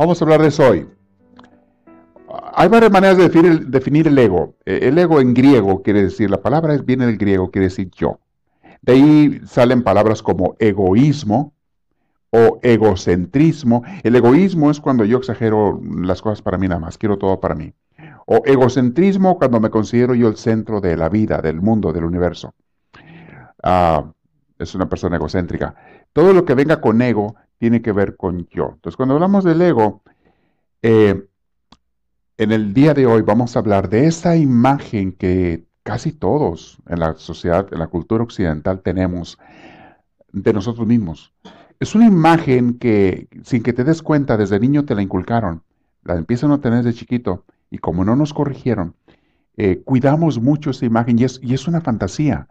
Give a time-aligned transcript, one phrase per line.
[0.00, 0.88] Vamos a hablar de eso hoy.
[2.54, 3.28] Hay varias maneras de
[3.66, 4.54] definir el, ego.
[4.64, 8.18] Eh, el ego en griego quiere decir, la palabra viene del griego, quiere decir yo.
[8.80, 11.52] De ahí salen palabras como egoísmo
[12.30, 13.82] o egocentrismo.
[14.02, 17.54] El egoísmo es cuando yo exagero las cosas para mí nada más, quiero todo para
[17.54, 17.74] mí.
[18.24, 22.54] O egocentrismo cuando me considero yo el centro de la vida, del mundo, del universo.
[23.62, 24.10] Ah,
[24.58, 25.74] es una persona egocéntrica.
[26.14, 28.70] Todo lo que venga con ego tiene que ver con yo.
[28.72, 30.02] Entonces, cuando hablamos del ego,
[30.80, 31.26] eh,
[32.38, 37.00] en el día de hoy vamos a hablar de esa imagen que casi todos en
[37.00, 39.38] la sociedad, en la cultura occidental tenemos
[40.32, 41.34] de nosotros mismos.
[41.78, 45.62] Es una imagen que sin que te des cuenta desde niño te la inculcaron,
[46.02, 48.94] la empiezan a tener de chiquito y como no nos corrigieron,
[49.58, 52.48] eh, cuidamos mucho esa imagen y es, y es una fantasía.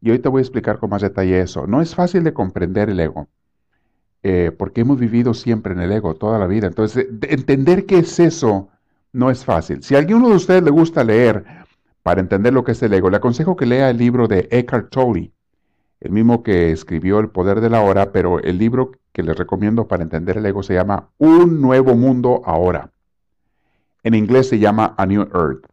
[0.00, 1.68] Y hoy te voy a explicar con más detalle eso.
[1.68, 3.28] No es fácil de comprender el ego.
[4.22, 6.66] Eh, porque hemos vivido siempre en el ego toda la vida.
[6.66, 8.68] Entonces, entender qué es eso
[9.12, 9.82] no es fácil.
[9.82, 11.44] Si a alguno de ustedes le gusta leer
[12.02, 14.90] para entender lo que es el ego, le aconsejo que lea el libro de Eckhart
[14.90, 15.32] Tolle,
[16.00, 19.88] el mismo que escribió El Poder de la Hora, pero el libro que les recomiendo
[19.88, 22.90] para entender el ego se llama Un Nuevo Mundo Ahora.
[24.02, 25.66] En inglés se llama A New Earth.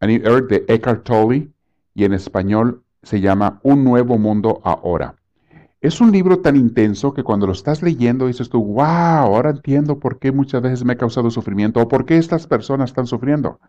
[0.00, 1.50] A New Earth de Eckhart Tolle
[1.94, 5.14] y en español se llama Un Nuevo Mundo Ahora.
[5.86, 10.00] Es un libro tan intenso que cuando lo estás leyendo dices tú, wow, ahora entiendo
[10.00, 13.60] por qué muchas veces me ha causado sufrimiento o por qué estas personas están sufriendo.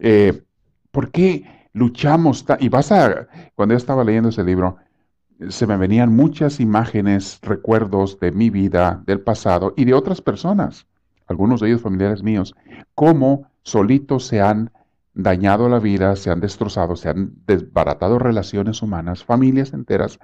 [0.00, 0.42] Eh,
[0.90, 2.44] ¿Por qué luchamos?
[2.58, 4.78] Y vas a, cuando yo estaba leyendo ese libro,
[5.48, 10.88] se me venían muchas imágenes, recuerdos de mi vida, del pasado y de otras personas,
[11.28, 12.52] algunos de ellos familiares míos,
[12.96, 14.72] cómo solitos se han
[15.14, 20.18] dañado la vida, se han destrozado, se han desbaratado relaciones humanas, familias enteras,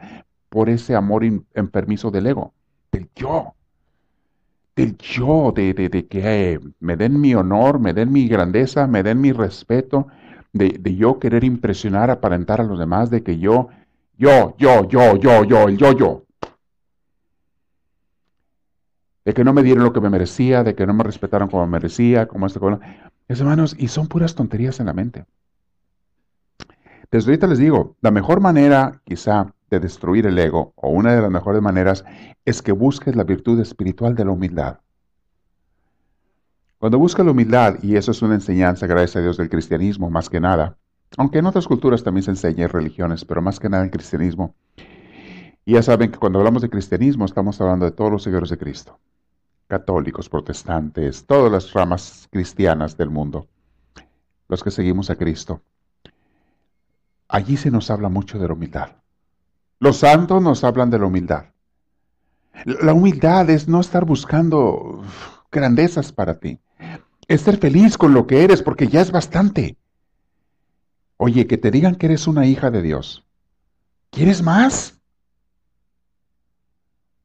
[0.49, 2.55] por ese amor enfermizo del ego,
[2.91, 3.55] del yo,
[4.75, 9.03] del yo, de, de, que eh, me den mi honor, me den mi grandeza, me
[9.03, 10.07] den mi respeto,
[10.53, 13.69] de, de, yo querer impresionar, aparentar a los demás, de que yo,
[14.17, 16.25] yo, yo, yo, yo, yo, el yo, yo.
[19.25, 21.67] De que no me dieron lo que me merecía, de que no me respetaron como
[21.67, 22.81] merecía, como esto, como...
[23.29, 25.27] hermanos, y son puras tonterías en la mente.
[27.11, 31.23] Desde ahorita les digo, la mejor manera, quizá, de destruir el ego, o una de
[31.23, 32.05] las mejores maneras,
[32.45, 34.79] es que busques la virtud espiritual de la humildad.
[36.79, 40.31] Cuando buscas la humildad, y eso es una enseñanza, gracias a Dios, del cristianismo, más
[40.31, 40.77] que nada,
[41.17, 44.55] aunque en otras culturas también se enseña en religiones, pero más que nada en cristianismo,
[45.65, 48.57] y ya saben que cuando hablamos de cristianismo estamos hablando de todos los seguidores de
[48.57, 48.99] Cristo,
[49.67, 53.49] católicos, protestantes, todas las ramas cristianas del mundo,
[54.49, 55.61] los que seguimos a Cristo.
[57.29, 58.93] Allí se nos habla mucho de la humildad.
[59.81, 61.47] Los santos nos hablan de la humildad.
[62.65, 65.05] La humildad es no estar buscando
[65.53, 66.59] grandezas para ti.
[67.29, 69.77] Es ser feliz con lo que eres porque ya es bastante.
[71.17, 73.25] Oye, que te digan que eres una hija de Dios.
[74.11, 74.99] ¿Quieres más?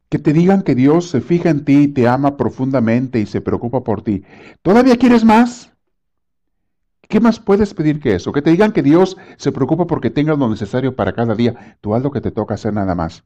[0.10, 3.84] Que te digan que Dios se fija en ti, te ama profundamente y se preocupa
[3.84, 4.24] por ti.
[4.62, 5.73] ¿Todavía quieres más?
[7.10, 8.32] ¿Qué más puedes pedir que eso?
[8.32, 11.78] Que te digan que Dios se preocupa porque tengas lo necesario para cada día.
[11.82, 13.24] Tú haz lo que te toca hacer nada más.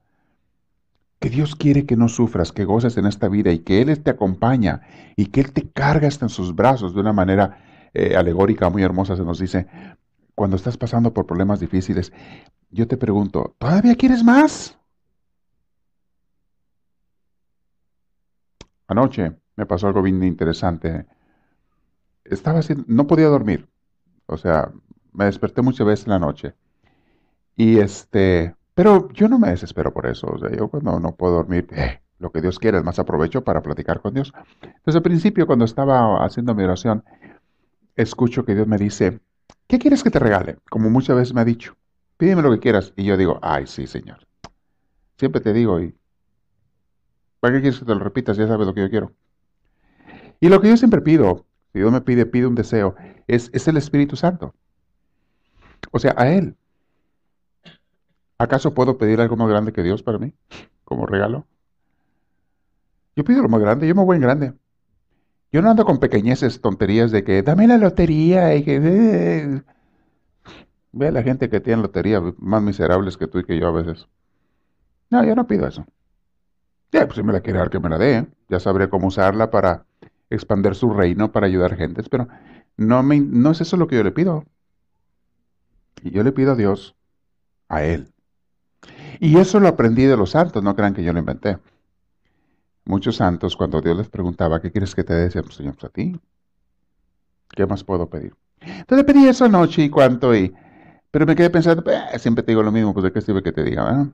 [1.19, 4.11] Que Dios quiere que no sufras, que goces en esta vida y que Él te
[4.11, 4.81] acompaña
[5.15, 8.83] y que Él te carga hasta en sus brazos de una manera eh, alegórica muy
[8.83, 9.15] hermosa.
[9.15, 9.67] Se nos dice,
[10.35, 12.11] cuando estás pasando por problemas difíciles,
[12.69, 14.77] yo te pregunto, ¿todavía quieres más?
[18.88, 21.06] Anoche me pasó algo bien interesante.
[22.29, 23.68] Estaba haciendo, no podía dormir.
[24.25, 24.71] O sea,
[25.13, 26.53] me desperté muchas veces en la noche.
[27.56, 30.27] Y este, pero yo no me desespero por eso.
[30.27, 33.44] O sea, yo cuando no puedo dormir, eh, lo que Dios quiere, es más aprovecho
[33.44, 34.31] para platicar con Dios.
[34.85, 37.03] Desde el principio, cuando estaba haciendo mi oración,
[37.95, 39.19] escucho que Dios me dice,
[39.65, 40.59] ¿qué quieres que te regale?
[40.69, 41.75] Como muchas veces me ha dicho,
[42.18, 42.94] pídeme lo que quieras.
[42.95, 44.19] Y yo digo, ay, sí, Señor.
[45.18, 45.95] Siempre te digo, y
[47.39, 48.38] ¿para qué quieres que te lo repitas?
[48.38, 49.12] Ya sabes lo que yo quiero.
[50.39, 51.46] Y lo que yo siempre pido
[51.77, 52.95] Dios me pide, pide un deseo,
[53.27, 54.53] es, es el Espíritu Santo.
[55.91, 56.56] O sea, a Él.
[58.38, 60.33] ¿Acaso puedo pedir algo más grande que Dios para mí
[60.83, 61.47] como regalo?
[63.15, 64.53] Yo pido lo más grande, yo me voy en grande.
[65.51, 68.79] Yo no ando con pequeñeces, tonterías de que dame la lotería y que...
[68.83, 69.62] Eh".
[70.91, 73.71] Ve a la gente que tiene lotería más miserables que tú y que yo a
[73.71, 74.07] veces.
[75.09, 75.85] No, yo no pido eso.
[76.91, 78.27] Ya, pues si me la quiere dar, que me la dé.
[78.50, 79.87] Ya sabré cómo usarla para
[80.29, 82.27] expandir su reino, para ayudar gentes, pero
[82.75, 84.44] no, me, no es eso lo que yo le pido.
[86.03, 86.95] Y yo le pido a Dios,
[87.69, 88.13] a Él.
[89.19, 91.57] Y eso lo aprendí de los santos, no crean que yo lo inventé.
[92.85, 95.41] Muchos santos, cuando Dios les preguntaba, ¿qué quieres que te dé?
[95.41, 96.19] Pues, Señor, pues a ti.
[97.50, 98.33] ¿Qué más puedo pedir?
[98.62, 100.53] Entonces pedí eso anoche y cuánto, y,
[101.12, 103.51] pero me quedé pensando, eh, siempre te digo lo mismo, pues de qué sirve que
[103.51, 104.07] te diga, ¿verdad?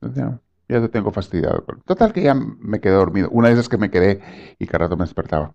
[0.00, 0.40] Entonces,
[0.70, 1.64] ya, te tengo fastidiado.
[1.84, 3.28] Total que ya me quedé dormido.
[3.30, 4.20] Una de esas que me quedé
[4.58, 5.54] y cada rato me despertaba.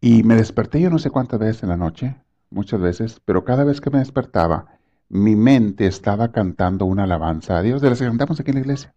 [0.00, 2.16] Y me desperté yo no sé cuántas veces en la noche,
[2.50, 4.78] muchas veces, pero cada vez que me despertaba,
[5.08, 8.60] mi mente estaba cantando una alabanza a Dios, de las que cantamos aquí en la
[8.60, 8.94] iglesia.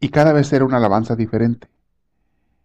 [0.00, 1.68] Y cada vez era una alabanza diferente.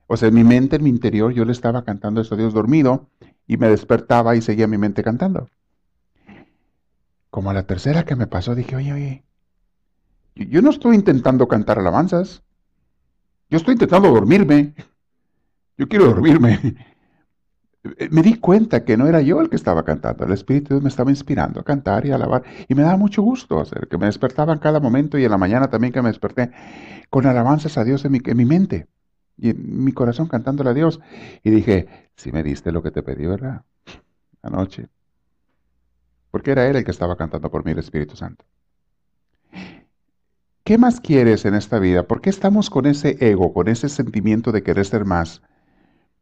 [0.07, 2.53] O sea, en mi mente, en mi interior, yo le estaba cantando eso a Dios
[2.53, 3.09] dormido
[3.47, 5.49] y me despertaba y seguía mi mente cantando.
[7.29, 9.24] Como a la tercera que me pasó, dije, oye, oye,
[10.35, 12.43] yo no estoy intentando cantar alabanzas.
[13.49, 14.73] Yo estoy intentando dormirme.
[15.77, 16.75] Yo quiero dormirme.
[18.09, 20.25] Me di cuenta que no era yo el que estaba cantando.
[20.25, 22.43] El Espíritu Dios me estaba inspirando a cantar y a alabar.
[22.67, 25.37] Y me daba mucho gusto hacer, que me despertaba en cada momento y en la
[25.37, 26.49] mañana también que me desperté
[27.11, 28.87] con alabanzas a Dios en mi, en mi mente
[29.37, 30.99] y en mi corazón cantándole a Dios.
[31.43, 33.61] Y dije, si me diste lo que te pedí, ¿verdad?
[34.41, 34.87] Anoche.
[36.31, 38.45] Porque era Él el que estaba cantando por mí, el Espíritu Santo.
[40.65, 42.07] ¿Qué más quieres en esta vida?
[42.07, 45.43] ¿Por qué estamos con ese ego, con ese sentimiento de querer ser más,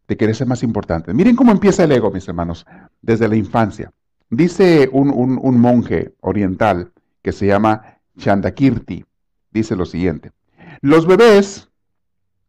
[0.06, 1.14] de querer ser más importante?
[1.14, 2.66] Miren cómo empieza el ego, mis hermanos,
[3.02, 3.94] desde la infancia.
[4.30, 6.92] Dice un, monje oriental
[7.22, 9.06] que se llama Chandakirti,
[9.50, 10.34] dice lo siguiente.
[10.82, 11.70] Los bebés,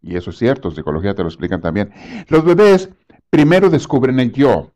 [0.02, 1.92] y eso es cierto, psicología te lo explican también,
[2.26, 2.88] los bebés
[3.30, 4.72] primero descubren el yo.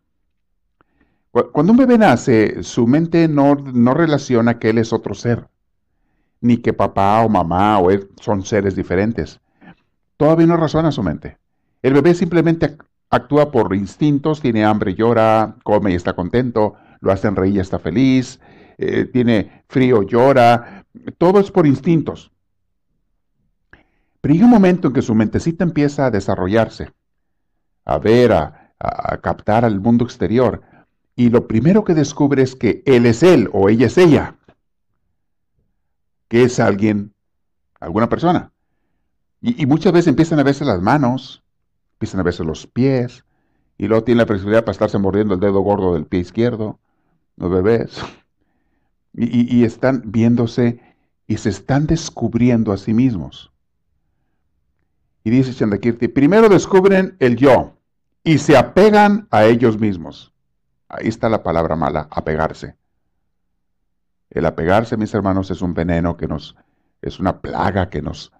[1.33, 5.49] Cuando un bebé nace, su mente no, no relaciona que él es otro ser
[6.41, 9.41] ni que papá o mamá o él son seres diferentes.
[10.17, 11.39] Todavía no razona su mente.
[11.83, 12.77] El bebé simplemente
[13.11, 17.79] actúa por instintos, tiene hambre, llora, come y está contento, lo hacen reír y está
[17.79, 18.41] feliz,
[18.77, 20.85] eh, tiene frío, llora,
[21.19, 22.31] todo es por instintos.
[24.21, 26.91] Pero hay un momento en que su mentecita empieza a desarrollarse,
[27.85, 30.63] a ver, a, a captar al mundo exterior,
[31.15, 34.39] y lo primero que descubre es que él es él o ella es ella
[36.29, 37.15] que es alguien,
[37.81, 38.53] alguna persona.
[39.41, 41.43] Y, muchas veces empiezan a verse las manos,
[41.95, 43.25] empiezan a verse los pies,
[43.77, 46.79] y luego tienen la posibilidad para estarse mordiendo el dedo gordo del pie izquierdo,
[47.37, 48.01] los bebés.
[49.21, 50.81] Y, y están viéndose
[51.27, 53.51] y se están descubriendo a sí mismos.
[55.25, 57.75] Y dice Chandakirti, primero descubren el yo
[58.23, 60.33] y se apegan a ellos mismos.
[60.89, 62.78] Ahí está la palabra mala, apegarse.
[64.31, 66.57] El apegarse, mis hermanos, es un veneno que nos,
[67.01, 68.33] es una plaga que nos,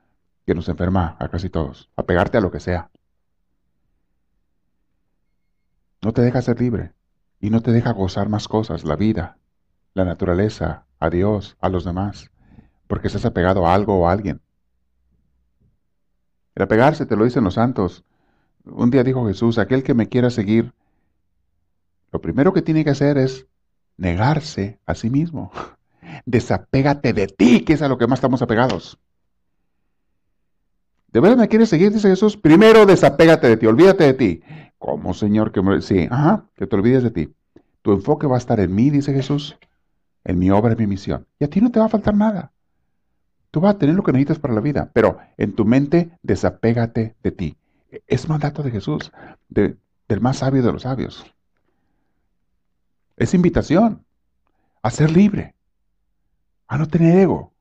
[0.47, 1.91] que nos enferma a casi todos.
[1.97, 2.91] Apegarte a lo que sea.
[6.03, 6.93] No te deja ser libre
[7.41, 9.39] y no te deja gozar más cosas, la vida,
[9.95, 12.31] la naturaleza, a Dios, a los demás,
[12.87, 14.41] porque estás apegado a algo o a alguien.
[16.55, 18.05] El apegarse, te lo dicen los santos.
[18.65, 20.75] Un día dijo Jesús, aquel que me quiera seguir,
[22.11, 23.47] lo primero que tiene que hacer es
[23.97, 25.53] negarse a sí mismo.
[26.27, 28.99] Desapégate de ti, que es a lo que más estamos apegados.
[31.13, 31.93] ¿De verdad me quieres seguir?
[31.93, 32.37] Dice Jesús.
[32.37, 34.43] Primero desapégate de ti, olvídate de ti.
[34.79, 35.53] ¿Cómo, Señor?
[35.53, 37.35] Que Sí, ajá, que te olvides de ti.
[37.83, 39.57] Tu enfoque va a estar en mí, dice Jesús,
[40.25, 41.27] en mi obra, en mi misión.
[41.39, 42.53] Y a ti no te va a faltar nada.
[43.51, 47.17] Tú vas a tener lo que necesitas para la vida, pero en tu mente desapégate
[47.23, 47.57] de ti.
[48.07, 49.11] Es mandato de Jesús,
[49.49, 49.79] del
[50.21, 51.25] más sabio de los sabios.
[53.17, 54.05] Es invitación
[54.83, 55.55] a ser libre
[56.69, 57.53] a no tener ego,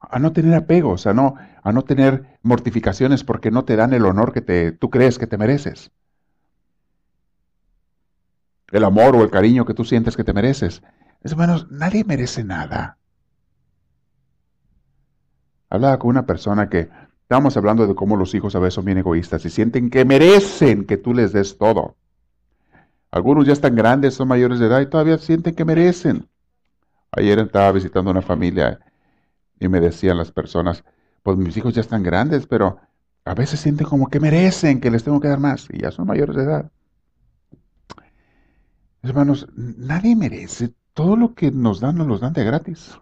[0.00, 4.04] a no tener apegos, a no, a no tener mortificaciones porque no te dan el
[4.04, 5.92] honor que te, tú crees que te mereces.
[8.70, 10.82] El amor o el cariño que tú sientes que te mereces.
[11.22, 12.98] Hermanos, nadie merece nada.
[15.70, 16.90] Hablaba con una persona que
[17.22, 20.84] estábamos hablando de cómo los hijos a veces son bien egoístas y sienten que merecen
[20.84, 21.96] que tú les des todo.
[23.10, 26.28] Algunos ya están grandes, son mayores de edad y todavía sienten que merecen.
[27.12, 28.80] Ayer estaba visitando una familia
[29.58, 30.84] y me decían las personas,
[31.22, 32.78] pues mis hijos ya están grandes, pero
[33.24, 36.06] a veces sienten como que merecen que les tengo que dar más y ya son
[36.06, 36.70] mayores de edad.
[39.02, 40.74] Hermanos, nadie merece.
[40.94, 42.98] Todo lo que nos dan, nos lo dan de gratis.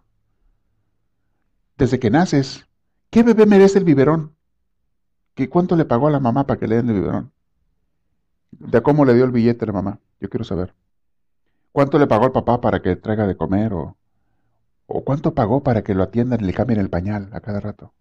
[1.78, 2.66] Desde que naces,
[3.10, 4.34] ¿qué bebé merece el biberón?
[5.34, 7.32] ¿Qué, ¿Cuánto le pagó a la mamá para que le den el biberón?
[8.50, 10.00] ¿De cómo le dio el billete a la mamá?
[10.20, 10.74] Yo quiero saber.
[11.76, 13.74] ¿Cuánto le pagó al papá para que traiga de comer?
[13.74, 13.98] ¿O,
[14.86, 17.92] o cuánto pagó para que lo atiendan y le cambien el pañal a cada rato?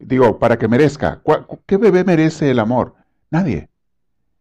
[0.00, 1.22] Digo, para que merezca.
[1.66, 2.96] ¿Qué bebé merece el amor?
[3.30, 3.70] Nadie.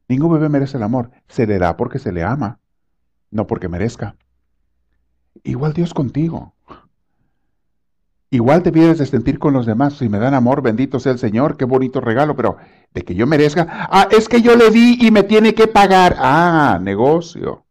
[0.07, 1.11] Ningún bebé merece el amor.
[1.27, 2.57] Se le da porque se le ama,
[3.29, 4.15] no porque merezca.
[5.43, 6.55] Igual Dios contigo.
[8.31, 9.93] Igual te vienes de sentir con los demás.
[9.93, 12.57] Si me dan amor, bendito sea el Señor, qué bonito regalo, pero
[12.93, 13.87] de que yo merezca.
[13.89, 16.15] Ah, es que yo le di y me tiene que pagar.
[16.19, 17.65] Ah, negocio.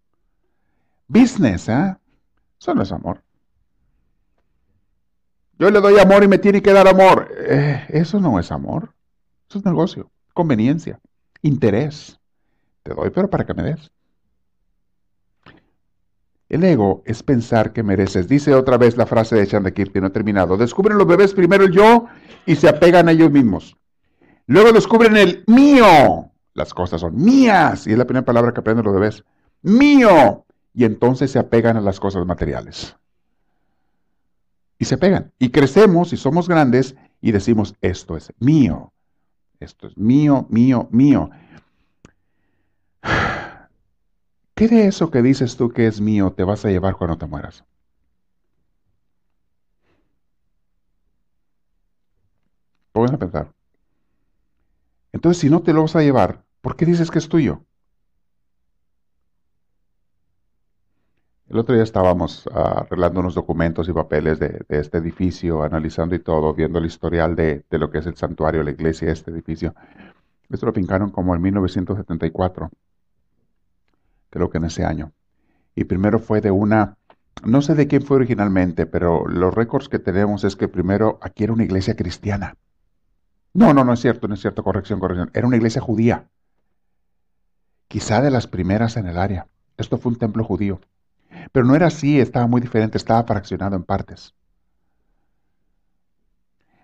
[1.07, 1.97] Business, ¿eh?
[2.61, 3.23] Eso no es amor.
[5.59, 7.29] Yo le doy amor y me tiene que dar amor.
[7.37, 8.95] Eh, eso no es amor.
[9.49, 11.01] Eso es negocio, conveniencia,
[11.41, 12.19] interés.
[12.83, 13.91] Te doy, pero para que me des.
[16.49, 18.29] El ego es pensar que mereces.
[18.29, 20.57] Dice otra vez la frase de Chandakirti, no he terminado.
[20.57, 22.07] Descubren los bebés primero el yo
[22.47, 23.77] y se apegan a ellos mismos.
[24.47, 26.31] Luego descubren el mío.
[26.55, 27.87] Las cosas son mías.
[27.87, 29.25] Y es la primera palabra que aprenden los bebés.
[29.63, 30.47] Mío.
[30.73, 32.97] Y entonces se apegan a las cosas materiales
[34.79, 35.33] y se pegan.
[35.39, 38.93] Y crecemos y somos grandes y decimos, esto es mío,
[39.61, 41.31] esto es mío, mío, mío.
[44.59, 47.27] ¿Qué de eso que dices tú que es mío te vas a llevar cuando te
[47.27, 47.65] mueras?
[52.91, 53.53] Pongan a pensar.
[55.13, 57.63] Entonces, si no te lo vas a llevar, ¿por qué dices que es tuyo?
[61.49, 66.19] El otro día estábamos ah, arreglando unos documentos y papeles de, este edificio, analizando y
[66.19, 69.73] todo, viendo el historial de, lo que es el santuario, la iglesia, este edificio.
[70.51, 72.73] Esto lo pincaron como en 1974,
[74.31, 75.13] creo que en ese año.
[75.75, 76.97] Y primero fue de una,
[77.45, 81.45] no sé de quién fue originalmente, pero los récords que tenemos es que primero aquí
[81.45, 82.57] era una iglesia cristiana.
[83.55, 85.31] No, no, no es cierto, no es cierto, corrección, corrección.
[85.35, 86.29] Era una iglesia judía.
[87.89, 89.47] Quizá de las primeras en el área.
[89.77, 90.81] Esto fue un templo judío.
[91.53, 94.35] Pero no era así, estaba muy diferente, estaba fraccionado en partes.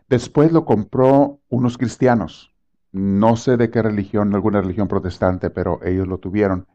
[0.08, 2.54] Después lo compró unos cristianos,
[2.92, 6.66] no sé de qué religión, alguna religión protestante, pero ellos lo tuvieron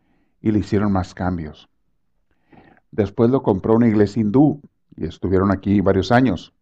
[0.42, 1.70] y le hicieron más cambios.
[2.92, 4.62] Después lo compró una iglesia hindú
[4.96, 6.54] y estuvieron aquí varios años.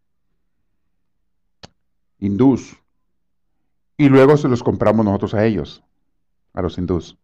[2.20, 2.78] Hindús.
[3.98, 5.84] Y luego se los compramos nosotros a ellos,
[6.54, 7.18] a los hindús.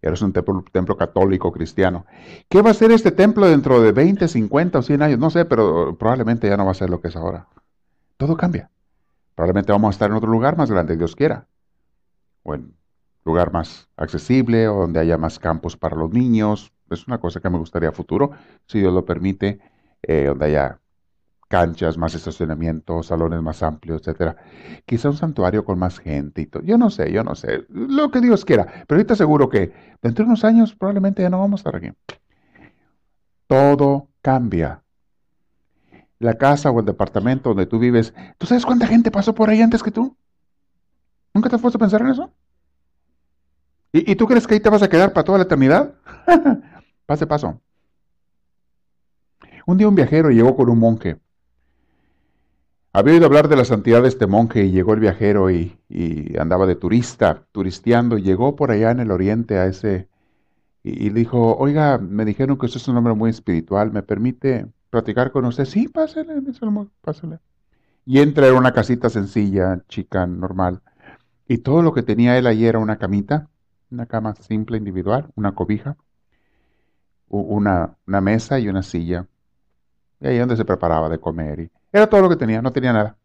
[0.00, 2.06] Eres un templo, templo, católico cristiano.
[2.48, 5.18] ¿Qué va a ser este templo dentro de 20, 50 o 100 años?
[5.18, 7.48] No sé, pero probablemente ya no va a ser lo que es ahora.
[8.16, 8.70] Todo cambia.
[9.34, 11.46] Probablemente vamos a estar en otro lugar más grande, Dios quiera.
[12.42, 12.74] O en
[13.26, 16.72] lugar más accesible, o donde haya más campos para los niños.
[16.90, 18.30] Es una cosa que me gustaría futuro,
[18.66, 19.60] si Dios lo permite,
[20.02, 20.80] eh, donde haya
[21.48, 24.36] canchas, más estacionamiento, salones más amplios, etcétera.
[24.84, 26.62] Quizá un santuario con más gente y todo.
[26.62, 27.66] Yo no sé, yo no sé.
[27.68, 28.64] Lo que Dios quiera.
[28.86, 31.92] Pero ahorita seguro que dentro de unos años probablemente ya no vamos a estar aquí.
[33.46, 34.82] Todo cambia.
[36.18, 39.60] La casa o el departamento donde tú vives, ¿tú sabes cuánta gente pasó por ahí
[39.60, 40.16] antes que tú?
[41.34, 42.32] ¿Nunca te has puesto a pensar en eso?
[43.96, 45.94] ¿Y, ¿Y, tú crees que ahí te vas a quedar para toda la eternidad?
[47.06, 47.60] Pase paso.
[49.66, 51.18] Un día un viajero llegó con un monje
[52.98, 55.76] había oído hablar de la santidad de este monje y llegó el viajero y,
[56.40, 60.08] andaba de turista, turisteando, y llegó por allá en el oriente a ese,
[60.82, 64.66] y, le dijo, oiga, me dijeron que usted es un hombre muy espiritual, ¿me permite
[64.88, 65.66] platicar con usted?
[65.66, 66.40] Sí, pásale,
[67.02, 67.38] pásale.
[68.06, 70.80] Y entra en una casita sencilla, chica, normal,
[71.46, 73.50] y todo lo que tenía él ahí era una camita,
[73.90, 75.96] una cama simple, individual, una cobija,
[77.28, 79.26] una, una mesa y una silla.
[80.20, 81.60] Y ahí donde se preparaba de comer.
[81.60, 83.16] Y, era todo lo que tenía, no tenía nada.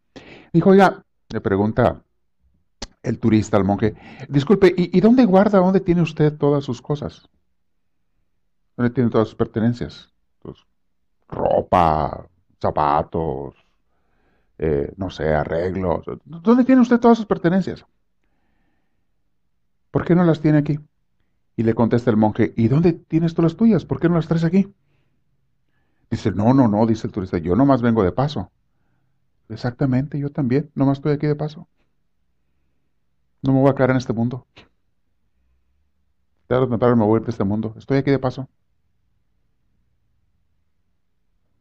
[0.53, 2.01] Dijo, oiga, le pregunta
[3.03, 3.95] el turista al monje,
[4.29, 7.27] disculpe, ¿y, dónde guarda, dónde tiene usted todas sus cosas?
[8.77, 10.09] ¿Dónde tiene todas sus pertenencias?
[11.27, 12.27] Ropa,
[12.61, 13.55] zapatos,
[14.57, 16.05] eh, no sé, arreglos.
[16.25, 17.85] ¿Dónde tiene usted todas sus pertenencias?
[19.91, 20.79] ¿Por qué no las tiene aquí?
[21.55, 23.85] Y le contesta el monje, ¿y dónde tienes todas las tuyas?
[23.85, 24.73] ¿Por qué no las traes aquí?
[26.09, 28.51] Dice, no, no, no, dice el turista, yo nomás vengo de paso.
[29.49, 31.67] Exactamente, yo también, nomás estoy aquí de paso.
[33.43, 34.47] No me voy a quedar en este mundo.
[36.47, 37.73] Tarde me me voy a ir de este mundo.
[37.77, 38.49] Estoy aquí de paso.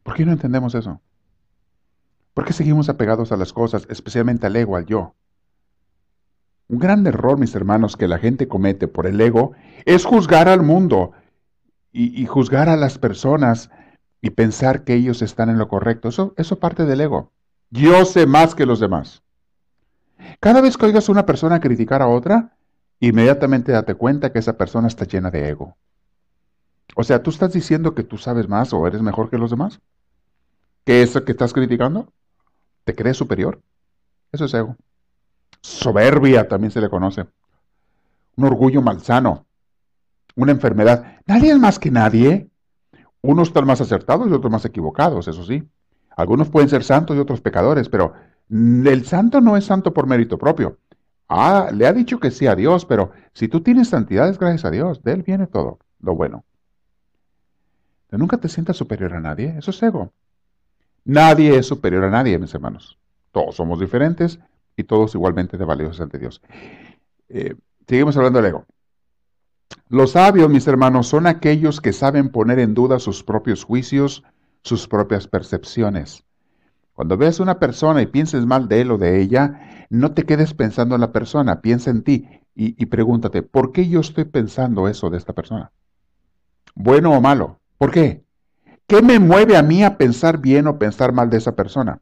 [0.03, 1.01] ¿Por qué no entendemos eso?
[2.33, 5.15] ¿Por qué seguimos apegados a las cosas, especialmente al ego, al yo?
[6.71, 9.51] Un gran error, mis hermanos, que la gente comete por el ego
[9.83, 11.11] es juzgar al mundo
[11.91, 13.69] y, juzgar a las personas
[14.21, 16.07] y pensar que ellos están en lo correcto.
[16.07, 17.33] Eso, eso parte del ego.
[17.71, 19.21] Yo sé más que los demás.
[20.39, 22.55] Cada vez que oigas a una persona criticar a otra,
[23.01, 25.75] inmediatamente date cuenta que esa persona está llena de ego.
[26.95, 29.81] O sea, ¿tú estás diciendo que tú sabes más o eres mejor que los demás?
[30.85, 32.13] ¿Que eso que estás criticando?
[32.85, 33.61] ¿Te crees superior?
[34.31, 34.77] Eso es ego.
[35.61, 37.25] Soberbia también se le conoce.
[38.35, 39.45] Un orgullo malsano.
[40.35, 41.19] Una enfermedad.
[41.25, 42.49] Nadie es más que nadie.
[43.21, 45.63] Unos están más acertados y otros más equivocados, eso sí.
[46.15, 48.13] Algunos pueden ser santos y otros pecadores, pero
[48.49, 50.79] el santo no es santo por mérito propio.
[51.29, 54.65] Ah, le ha dicho que sí a Dios, pero si tú tienes santidad es gracias
[54.65, 55.03] a Dios.
[55.03, 56.43] De Él viene todo, lo bueno.
[58.09, 59.55] nunca te sientas superior a nadie.
[59.57, 60.11] Eso es ego.
[61.05, 62.97] Nadie es superior a nadie, mis hermanos.
[63.31, 64.39] Todos somos diferentes
[64.81, 66.41] y todos igualmente de valiosos ante Dios.
[67.29, 67.55] Eh,
[67.87, 68.65] seguimos hablando del ego.
[69.87, 74.23] Los sabios, mis hermanos, son aquellos que saben poner en duda sus propios juicios,
[74.63, 76.23] sus propias percepciones.
[76.93, 80.23] Cuando veas a una persona y pienses mal de él o de ella, no te
[80.23, 84.25] quedes pensando en la persona, piensa en ti y, y pregúntate, ¿por qué yo estoy
[84.25, 85.71] pensando eso de esta persona?
[86.75, 87.59] ¿Bueno o malo?
[87.77, 88.23] ¿Por qué?
[88.87, 92.01] ¿Qué me mueve a mí a pensar bien o pensar mal de esa persona?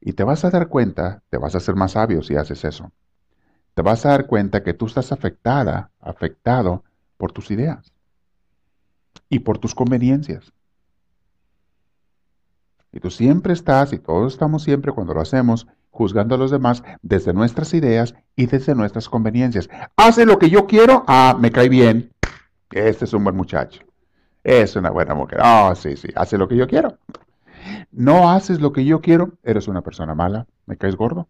[0.00, 2.90] Y te vas a dar cuenta, te vas a hacer más sabio si haces eso.
[3.74, 6.84] Te vas a dar cuenta que tú estás afectada, afectado
[7.16, 7.92] por tus ideas
[9.28, 10.52] y por tus conveniencias.
[12.92, 16.82] Y tú siempre estás, y todos estamos siempre cuando lo hacemos, juzgando a los demás
[17.02, 19.68] desde nuestras ideas y desde nuestras conveniencias.
[19.96, 22.12] Hace lo que yo quiero, ah, me cae bien.
[22.70, 23.82] Este es un buen muchacho.
[24.42, 25.38] Es una buena mujer.
[25.42, 26.96] Ah, sí, sí, hace lo que yo quiero.
[27.90, 31.28] No haces lo que yo quiero, eres una persona mala, me caes gordo.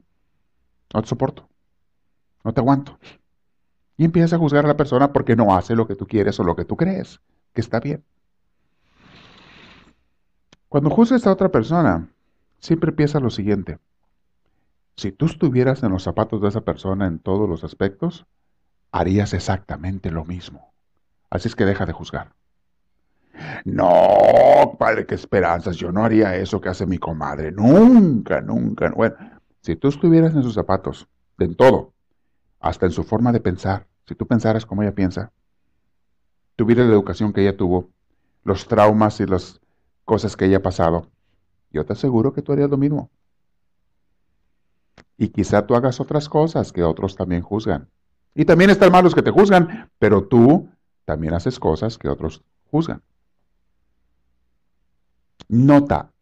[0.93, 1.49] No te soporto.
[2.45, 2.99] No te aguanto.
[3.97, 6.45] Y empiezas a juzgar a la persona porque no hace lo que tú quieres o
[6.45, 7.21] lo que tú crees
[7.53, 8.05] que está bien.
[10.69, 12.09] Cuando juzgas a otra persona,
[12.61, 13.79] siempre piensa lo siguiente.
[14.97, 18.27] Si tú estuvieras en los zapatos de esa persona en todos los aspectos,
[18.93, 20.73] harías exactamente lo mismo.
[21.29, 22.33] Así es que deja de juzgar.
[23.64, 25.76] No, padre, qué esperanzas.
[25.76, 27.53] Yo no haría eso que hace mi comadre.
[27.53, 28.90] Nunca, nunca.
[28.90, 29.16] Bueno,
[29.61, 31.92] si tú estuvieras en sus zapatos, en todo,
[32.61, 35.33] hasta en su forma de pensar, si tú pensaras como ella piensa,
[36.57, 37.90] tuvieras la educación que ella tuvo,
[38.44, 39.61] los traumas y las
[40.05, 41.07] cosas que ella ha pasado,
[41.70, 43.11] yo te aseguro que tú harías lo mismo.
[45.16, 47.88] Y quizá tú hagas otras cosas que otros también juzgan.
[48.35, 50.68] Y también están malos que te juzgan, pero tú
[51.05, 53.03] también haces cosas que otros juzgan.
[55.53, 56.13] Nota,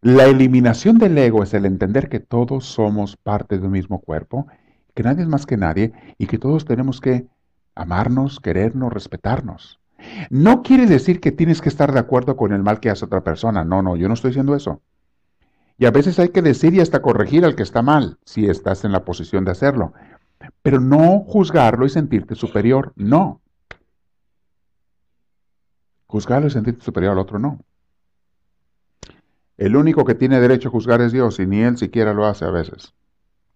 [0.00, 4.46] la eliminación del ego es el entender que todos somos parte de un mismo cuerpo,
[4.94, 7.26] que nadie es más que nadie y que todos tenemos que
[7.74, 9.78] amarnos, querernos, respetarnos.
[10.30, 13.22] No quiere decir que tienes que estar de acuerdo con el mal que hace otra
[13.22, 13.62] persona.
[13.62, 14.80] No, no, yo no estoy diciendo eso.
[15.76, 18.86] Y a veces hay que decir y hasta corregir al que está mal, si estás
[18.86, 19.92] en la posición de hacerlo.
[20.62, 23.42] Pero no juzgarlo y sentirte superior, no.
[26.06, 27.58] Juzgarlo y sentirte superior al otro, no.
[29.58, 32.44] El único que tiene derecho a juzgar es Dios y ni Él siquiera lo hace
[32.44, 32.94] a veces,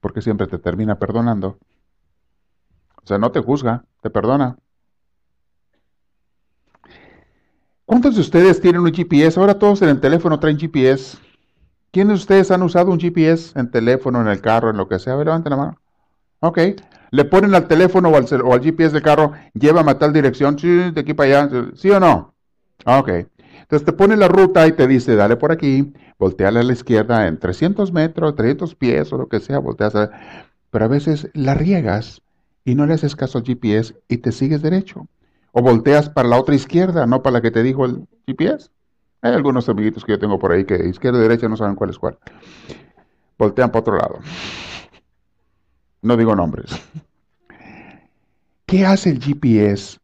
[0.01, 1.59] porque siempre te termina perdonando.
[3.03, 4.57] O sea, no te juzga, te perdona.
[7.87, 9.39] ¿Cuántos de ustedes tienen un GPS?
[9.39, 11.19] Ahora todos en el teléfono traen GPS.
[11.93, 14.99] ¿Quiénes de ustedes han usado un GPS en teléfono, en el carro, en lo que
[14.99, 15.13] sea?
[15.13, 15.81] A ver, levanten la mano.
[16.41, 16.59] Ok.
[17.11, 18.27] Le ponen al teléfono o al,
[18.63, 22.35] GPS del carro, llévame a tal dirección, sí, de aquí para allá, ¿sí o no?
[22.87, 23.11] Ok.
[23.73, 27.27] Entonces te pone la ruta y te dice, dale por aquí, volteale a la izquierda
[27.27, 30.11] en 300 metros, 300 pies o lo que sea, volteas a...
[30.71, 32.21] Pero a veces la riegas
[32.67, 35.07] y no le haces caso al GPS y te sigues derecho.
[35.53, 38.69] O volteas para la otra izquierda, no para la que te dijo el GPS.
[39.23, 41.89] Hay algunos amiguitos que yo tengo por ahí que izquierda y derecha no saben cuál
[41.89, 42.19] es cuál.
[43.39, 44.19] Voltean para otro lado.
[46.03, 46.79] No digo nombres.
[48.67, 49.99] ¿Qué hace el GPS?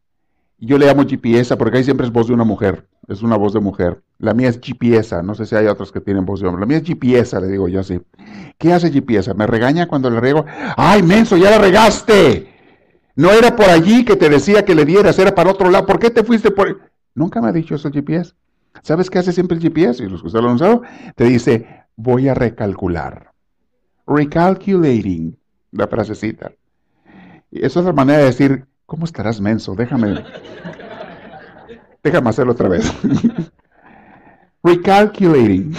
[0.57, 3.53] Yo le llamo GPS porque ahí siempre es voz de una mujer es una voz
[3.53, 4.03] de mujer.
[4.19, 6.61] La mía es GPS, no sé si hay otros que tienen voz de hombre.
[6.61, 7.99] La mía es GPS, le digo yo así.
[8.59, 9.33] ¿Qué hace GPS?
[9.33, 10.45] Me regaña cuando le riego.
[10.77, 12.53] ¡Ay, menso, ya la regaste!
[13.15, 15.87] No era por allí que te decía que le dieras, era para otro lado.
[15.87, 16.91] ¿Por qué te fuiste por...?
[17.15, 18.33] Nunca me ha dicho eso el GPS.
[18.83, 20.03] ¿Sabes qué hace siempre el GPS?
[20.03, 20.83] Y los que usted lo han usado,
[21.15, 23.31] te dice, voy a recalcular.
[24.05, 25.35] Recalculating,
[25.71, 26.51] la frasecita.
[27.51, 29.73] Esa es la manera de decir, ¿cómo estarás menso?
[29.73, 30.23] Déjame...
[32.03, 32.91] Déjame hacerlo otra vez.
[34.63, 35.73] Recalculating.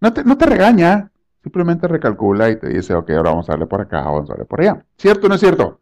[0.00, 1.10] No te, no te regaña,
[1.42, 4.46] simplemente recalcula y te dice, ok, ahora vamos a darle por acá, vamos a darle
[4.46, 4.84] por allá.
[4.96, 5.80] ¿Cierto o no es cierto?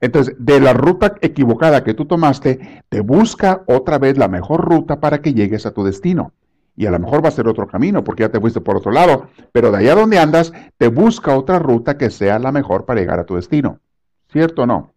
[0.00, 5.00] Entonces, de la ruta equivocada que tú tomaste, te busca otra vez la mejor ruta
[5.00, 6.32] para que llegues a tu destino.
[6.76, 8.90] Y a lo mejor va a ser otro camino porque ya te fuiste por otro
[8.90, 13.00] lado, pero de allá donde andas, te busca otra ruta que sea la mejor para
[13.00, 13.80] llegar a tu destino.
[14.28, 14.94] ¿Cierto o no?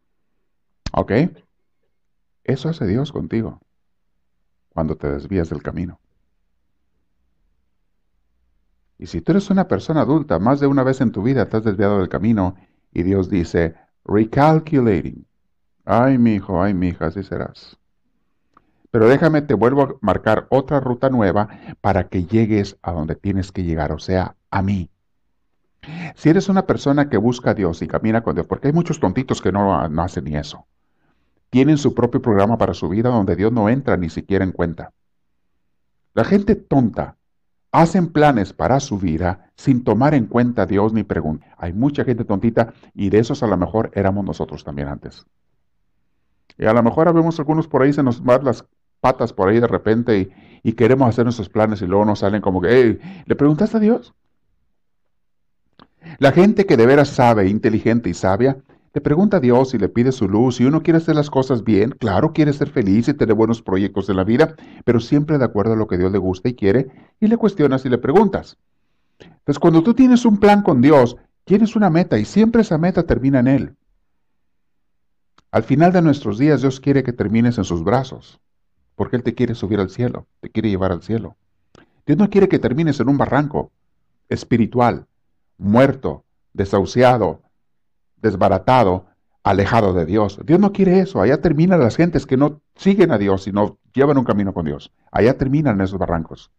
[0.93, 1.11] ¿Ok?
[2.43, 3.59] Eso hace Dios contigo
[4.77, 5.99] cuando te desvías del camino.
[8.99, 11.57] Y si tú eres una persona adulta, más de una vez en tu vida te
[11.57, 12.55] has desviado del camino
[12.93, 13.73] y Dios dice,
[14.05, 15.25] recalculating.
[15.83, 17.79] Ay, mi hijo, ay, mi hija, así serás.
[18.91, 21.49] Pero déjame, te vuelvo a marcar otra ruta nueva
[21.81, 24.91] para que llegues a donde tienes que llegar, o sea, a mí.
[26.13, 28.99] Si eres una persona que busca a Dios y camina con Dios, porque hay muchos
[28.99, 30.67] tontitos que no, no hacen ni eso.
[31.49, 34.91] Tienen su propio programa para su vida donde Dios no entra ni siquiera en cuenta.
[36.13, 37.15] La gente tonta
[37.71, 41.53] hacen planes para su vida sin tomar en cuenta a Dios ni preguntar.
[41.57, 45.25] Hay mucha gente tontita y de esos a lo mejor éramos nosotros también antes.
[46.57, 48.65] Y a lo mejor vemos algunos por ahí, se nos van las
[48.99, 50.31] patas por ahí de repente
[50.63, 54.13] y, queremos hacer nuestros planes y luego nos salen como que, ¿le preguntaste a Dios?
[56.19, 58.57] La gente que de veras sabe, inteligente y sabia,
[58.97, 60.59] le pregunta a Dios y le pide su luz.
[60.59, 64.09] Y uno quiere hacer las cosas bien, claro, quiere ser feliz y tener buenos proyectos
[64.09, 64.55] en la vida,
[64.85, 66.87] pero siempre de acuerdo a lo que Dios le gusta y quiere,
[67.19, 68.57] y le cuestionas y le preguntas.
[69.19, 73.03] Entonces, cuando tú tienes un plan con Dios, tienes una meta y siempre esa meta
[73.03, 73.75] termina en Él.
[75.51, 78.39] Al final de nuestros días, Dios quiere que termines en sus brazos,
[78.95, 81.37] porque Él te quiere subir al cielo, te quiere llevar al cielo.
[82.07, 83.69] Dios no quiere que termines en un barranco
[84.27, 85.05] espiritual,
[85.59, 87.43] muerto, desahuciado,
[88.21, 89.05] desbaratado,
[89.43, 90.39] alejado de Dios.
[90.45, 91.21] Dios no quiere eso.
[91.21, 94.65] Allá terminan las gentes que no siguen a Dios y no llevan un camino con
[94.65, 94.91] Dios.
[95.11, 96.51] Allá terminan esos barrancos.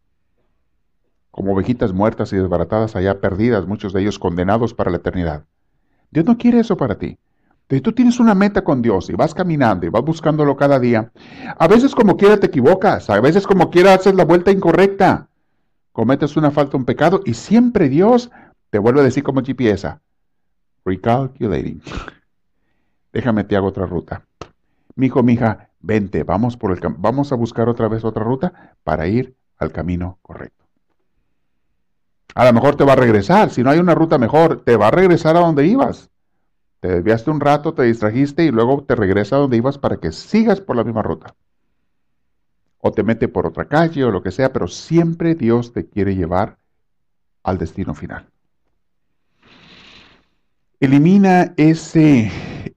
[1.30, 5.44] Como ovejitas muertas y desbaratadas, allá perdidas, muchos de ellos condenados para la eternidad.
[6.10, 7.18] Dios no quiere eso para ti.
[7.70, 11.12] Si tú tienes una meta con Dios y vas caminando y vas buscándolo cada día,
[11.58, 15.28] a veces como quiera te equivocas, a veces como quiera haces la vuelta incorrecta,
[15.92, 18.30] cometes una falta, un pecado y siempre Dios
[18.70, 19.96] te vuelve a decir como GPS,
[20.84, 21.82] recalculating.
[23.12, 24.24] Déjame te hago otra ruta.
[24.94, 29.36] Mijo, mija, vente, vamos por el vamos a buscar otra vez otra ruta para ir
[29.58, 30.64] al camino correcto.
[32.34, 34.88] A lo mejor te va a regresar, si no hay una ruta mejor, te va
[34.88, 36.10] a regresar a donde ibas.
[36.80, 40.12] Te desviaste un rato, te distrajiste y luego te regresa a donde ibas para que
[40.12, 41.34] sigas por la misma ruta.
[42.78, 46.14] O te mete por otra calle o lo que sea, pero siempre Dios te quiere
[46.14, 46.58] llevar
[47.42, 48.28] al destino final.
[50.80, 52.30] Elimina ese,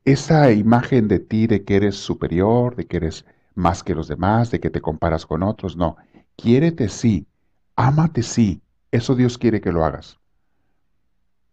[0.06, 4.50] esa imagen de ti de que eres superior, de que eres más que los demás,
[4.50, 5.78] de que te comparas con otros.
[5.78, 5.98] No,
[6.36, 7.28] quiérete sí,
[7.76, 8.64] ámate sí.
[8.90, 10.18] Eso Dios quiere que lo hagas.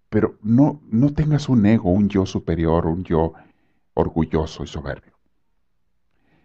[0.08, 3.34] Pero no, no tengas un ego, un yo superior, un yo
[3.92, 5.12] orgulloso y soberbio.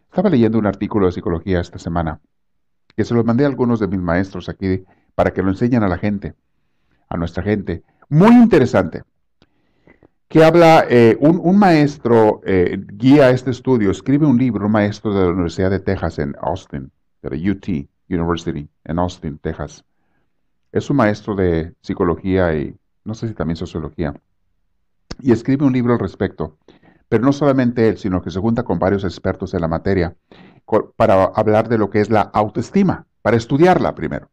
[0.09, 2.19] Estaba leyendo un artículo de psicología esta semana,
[2.93, 4.83] que se lo mandé a algunos de mis maestros aquí
[5.15, 6.35] para que lo enseñen a la gente,
[7.07, 7.83] a nuestra gente.
[8.09, 9.03] Muy interesante
[10.33, 15.25] que habla, eh, un, maestro eh, guía este estudio, escribe un libro, un maestro de
[15.25, 16.91] la Universidad de Texas en Austin,
[17.21, 19.85] de la UT University en Austin, Texas.
[20.71, 24.11] Es un maestro de psicología y no sé si también sociología.
[25.21, 26.57] Y escribe un libro al respecto.
[27.07, 30.15] Pero no solamente él, sino que se junta con varios expertos en la materia
[30.95, 34.31] para hablar de lo que es la autoestima, para estudiarla primero.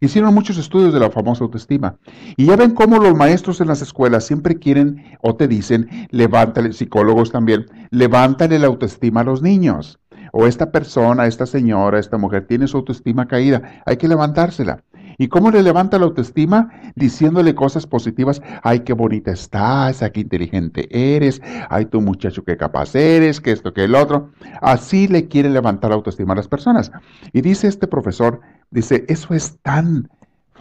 [0.00, 1.96] Hicieron muchos estudios de la famosa autoestima.
[2.36, 6.72] Y ya ven cómo los maestros en las escuelas siempre quieren o te dicen, levántale,
[6.72, 9.98] psicólogos también, levántale la autoestima a los niños.
[10.32, 14.84] O esta persona, esta señora, esta mujer tiene su autoestima caída, hay que levantársela.
[15.20, 16.70] ¿Y cómo le levanta la autoestima?
[16.94, 18.40] Diciéndole cosas positivas.
[18.62, 23.50] Ay, qué bonita estás, ay, qué inteligente eres, ay, tu muchacho, qué capaz eres, que
[23.50, 24.30] esto, que el otro.
[24.62, 26.92] Así le quiere levantar la autoestima a las personas.
[27.32, 30.08] Y dice este profesor, dice, eso es tan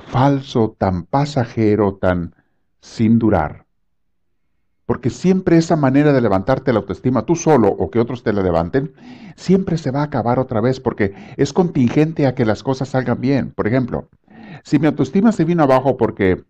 [0.07, 2.33] falso, tan pasajero, tan
[2.81, 3.67] sin durar.
[4.87, 8.41] Porque siempre esa manera de levantarte la autoestima tú solo o que otros te la
[8.41, 8.93] levanten,
[9.35, 13.19] siempre se va a acabar otra vez porque es contingente a que las cosas salgan
[13.19, 13.51] bien.
[13.51, 14.09] Por ejemplo,
[14.63, 16.43] si mi autoestima se vino abajo porque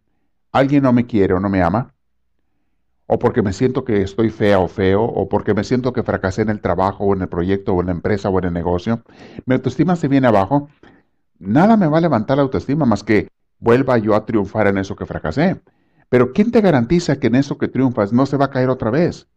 [0.51, 1.93] alguien no me quiere o no me ama,
[3.07, 6.41] o porque me siento que estoy fea o feo, o porque me siento que fracasé
[6.41, 9.01] en el trabajo o en el proyecto o en la empresa o en el negocio,
[9.45, 10.69] mi autoestima se viene abajo,
[11.39, 14.95] nada me va a levantar la autoestima más que vuelva yo a triunfar en eso
[14.95, 15.61] que fracasé.
[16.09, 18.91] Pero ¿quién te garantiza que en eso que triunfas no se va a caer otra
[18.91, 19.27] vez?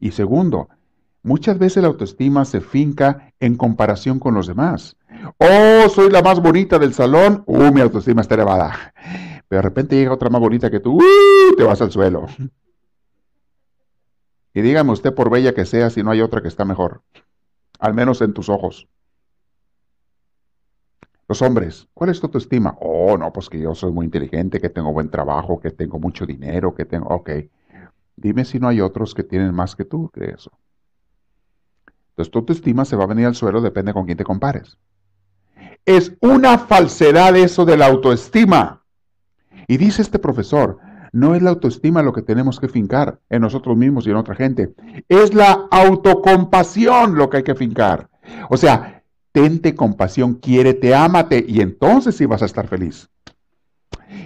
[0.00, 0.68] Y segundo,
[1.22, 4.96] muchas veces la autoestima se finca en comparación con los demás.
[5.38, 7.42] Oh, soy la más bonita del salón.
[7.46, 8.92] Uh, mi autoestima está elevada.
[9.48, 10.96] Pero de repente llega otra más bonita que tú.
[10.96, 12.26] Uh, te vas al suelo.
[14.54, 17.02] Y dígame usted, por bella que sea, si no hay otra que está mejor.
[17.78, 18.88] Al menos en tus ojos.
[21.28, 22.76] Los hombres, ¿cuál es tu autoestima?
[22.80, 26.24] Oh, no, pues que yo soy muy inteligente, que tengo buen trabajo, que tengo mucho
[26.24, 27.08] dinero, que tengo...
[27.08, 27.30] Ok,
[28.14, 30.52] dime si no hay otros que tienen más que tú que eso.
[32.10, 34.78] Entonces tu autoestima se va a venir al suelo, depende con quién te compares.
[35.86, 38.82] Es una falsedad eso de la autoestima.
[39.68, 40.78] Y dice este profesor,
[41.12, 44.34] no es la autoestima lo que tenemos que fincar en nosotros mismos y en otra
[44.34, 44.74] gente.
[45.08, 48.10] Es la autocompasión lo que hay que fincar.
[48.50, 53.08] O sea, tente compasión, quiérete, ámate, y entonces sí vas a estar feliz.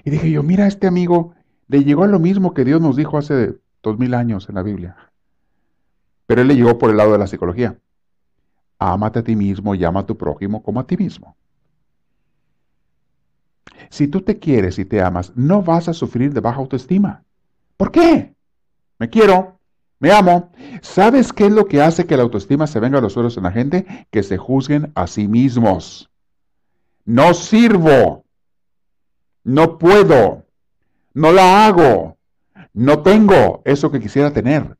[0.04, 1.34] Y dije yo, mira, este amigo
[1.68, 4.62] le llegó a lo mismo que Dios nos dijo hace dos mil años en la
[4.62, 4.96] Biblia.
[6.26, 7.76] Pero él le llegó por el lado de la psicología.
[8.78, 11.36] Ámate a ti mismo y ama a tu prójimo como a ti mismo.
[13.88, 17.24] Si tú te quieres y te amas, no vas a sufrir de baja autoestima.
[17.76, 18.34] ¿Por qué?
[18.98, 19.58] Me quiero,
[20.00, 20.52] me amo.
[20.82, 23.44] ¿Sabes qué es lo que hace que la autoestima se venga a los suelos en
[23.44, 24.06] la gente?
[24.10, 26.10] Que se juzguen a sí mismos.
[27.04, 28.24] No sirvo.
[29.44, 30.44] No puedo.
[31.12, 32.16] No la hago.
[32.72, 34.76] No tengo eso que quisiera tener.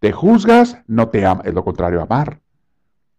[0.00, 1.46] Te juzgas, no te amas.
[1.46, 2.40] Es lo contrario, amar.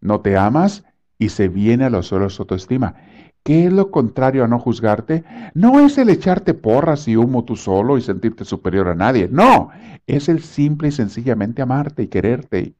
[0.00, 0.84] No te amas
[1.18, 2.94] y se viene a los suelos autoestima.
[3.42, 5.24] ¿Qué es lo contrario a no juzgarte?
[5.54, 9.28] No es el echarte porras y humo tú solo y sentirte superior a nadie.
[9.30, 9.70] No,
[10.06, 12.76] es el simple y sencillamente amarte y quererte y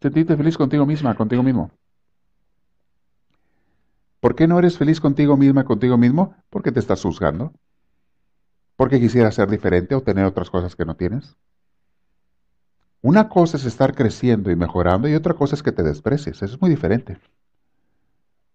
[0.00, 1.70] sentirte feliz contigo misma, contigo mismo.
[4.20, 6.34] ¿Por qué no eres feliz contigo misma, contigo mismo?
[6.50, 7.52] Porque te estás juzgando.
[8.76, 11.36] Porque quisieras ser diferente o tener otras cosas que no tienes.
[13.02, 16.36] Una cosa es estar creciendo y mejorando y otra cosa es que te desprecies.
[16.42, 17.18] Eso es muy diferente.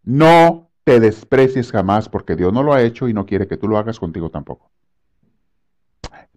[0.03, 3.67] No te desprecies jamás porque Dios no lo ha hecho y no quiere que tú
[3.67, 4.69] lo hagas contigo tampoco.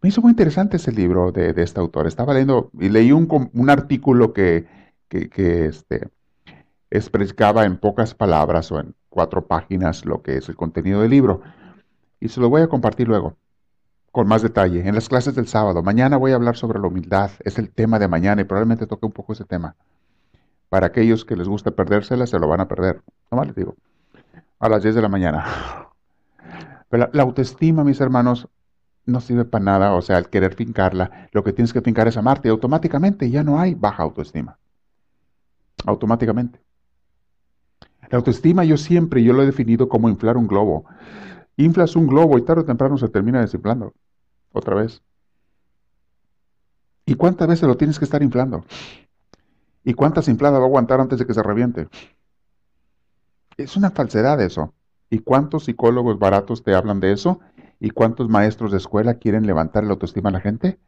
[0.01, 2.07] Me hizo muy interesante ese libro de, este autor.
[2.07, 3.29] Estaba leyendo y leí un,
[3.69, 4.67] artículo que,
[5.09, 6.09] que, este,
[6.91, 11.43] en pocas palabras o en cuatro páginas lo que es el contenido del libro.
[12.19, 13.37] Y se lo voy a compartir luego,
[14.13, 15.83] con más detalle, en las clases del sábado.
[15.83, 17.33] Mañana voy a hablar sobre la humildad.
[17.45, 19.77] Es el tema de mañana y probablemente toque un poco ese tema.
[20.71, 23.03] Para aquellos que les gusta perdérsela, se lo van a perder.
[23.31, 23.77] más les digo
[24.59, 25.45] a las 10 de la mañana.
[26.89, 28.49] Pero la, autoestima, mis hermanos,
[29.05, 32.17] no sirve para nada, o sea, el querer fincarla, lo que tienes que fincar es
[32.17, 34.59] amarte y automáticamente ya no hay baja autoestima.
[35.87, 36.61] Automáticamente.
[38.11, 40.87] La autoestima yo siempre, yo lo he definido como inflar un globo.
[41.57, 43.93] Inflas un globo y tarde o temprano se termina desinflando.
[44.53, 45.03] Otra vez.
[47.05, 48.65] ¿Y cuántas veces lo tienes que estar inflando?
[49.85, 51.89] ¿Y cuántas infladas va a aguantar antes de que se reviente?
[53.59, 54.73] Es una falsedad eso.
[55.11, 57.41] ¿Y cuántos psicólogos baratos te hablan de eso?
[57.81, 60.79] ¿Y cuántos maestros de escuela quieren levantar la autoestima a la gente?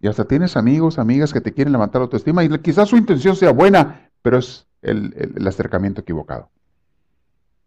[0.00, 3.36] Y hasta tienes amigos, amigas que te quieren levantar la autoestima y quizás su intención
[3.36, 6.48] sea buena, pero es el, acercamiento equivocado.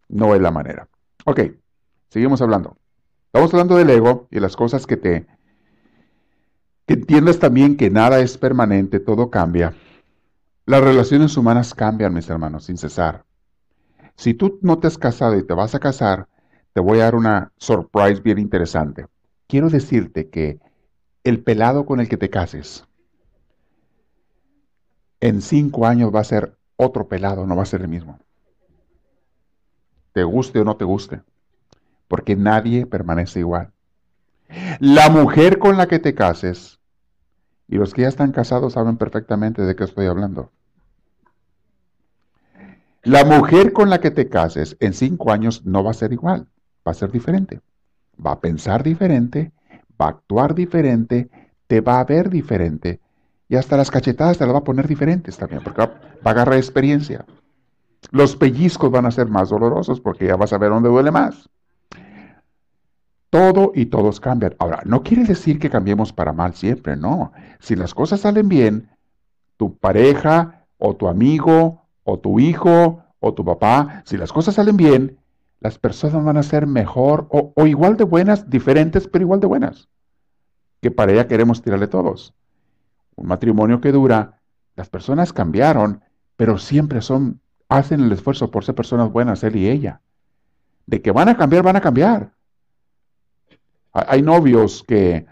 [0.08, 0.88] No es la manera.
[1.24, 1.40] Ok,
[2.08, 2.76] seguimos hablando.
[3.26, 5.26] Estamos hablando del ego y las cosas que te...
[6.84, 9.74] Que entiendas también que nada es permanente, todo cambia.
[10.66, 13.27] Las relaciones humanas cambian, mis hermanos, sin cesar.
[14.18, 16.26] Si tú no te has casado y te vas a casar,
[16.72, 19.06] te voy a dar una surprise bien interesante.
[19.46, 20.58] Quiero decirte que
[21.22, 22.84] el pelado con el que te cases,
[25.20, 28.18] en cinco años va a ser otro pelado, no va a ser el mismo.
[30.12, 31.22] Te guste o no te guste,
[32.08, 33.70] porque nadie permanece igual.
[34.80, 36.80] La mujer con la que te cases,
[37.68, 40.50] y los que ya están casados saben perfectamente de qué estoy hablando.
[43.02, 46.46] La mujer con la que te cases en cinco años no va a ser igual,
[46.86, 47.60] va a ser diferente.
[48.24, 49.52] Va a pensar diferente,
[50.00, 51.30] va a actuar diferente,
[51.68, 53.00] te va a ver diferente
[53.48, 55.92] y hasta las cachetadas te las va a poner diferentes también, porque va,
[56.24, 57.24] a agarrar experiencia.
[58.10, 61.48] Los pellizcos van a ser más dolorosos porque ya vas a ver dónde duele más.
[63.30, 64.54] Todo y todos cambian.
[64.58, 67.32] Ahora, no quiere decir que cambiemos para mal siempre, no.
[67.58, 68.90] Si las cosas salen bien,
[69.56, 74.78] tu pareja o tu amigo o tu hijo o tu papá, si las cosas salen
[74.78, 75.18] bien,
[75.60, 79.90] las personas van a ser mejor o, igual de buenas, diferentes, pero igual de buenas.
[80.80, 82.32] Que para ella queremos tirarle todos.
[83.14, 84.40] Un matrimonio que dura,
[84.74, 86.02] las personas cambiaron,
[86.36, 90.00] pero siempre son, hacen el esfuerzo por ser personas buenas, él y ella.
[90.86, 92.32] De que van a cambiar, van a cambiar.
[93.92, 95.26] Hay novios que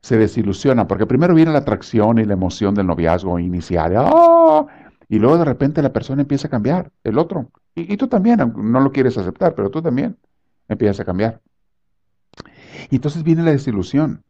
[0.00, 3.92] se desilusionan porque primero viene la atracción y la emoción del noviazgo inicial.
[3.98, 4.66] ¡Oh!
[5.12, 7.50] Y luego de repente la persona empieza a cambiar, el otro.
[7.74, 10.16] Y, tú también, no lo quieres aceptar, pero tú también
[10.68, 11.42] empiezas a cambiar.
[12.88, 14.24] Y entonces viene la desilusión.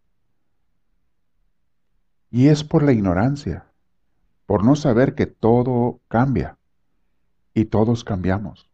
[2.32, 3.66] Y es por la ignorancia,
[4.44, 6.58] por no saber que todo cambia
[7.54, 8.68] y todos cambiamos.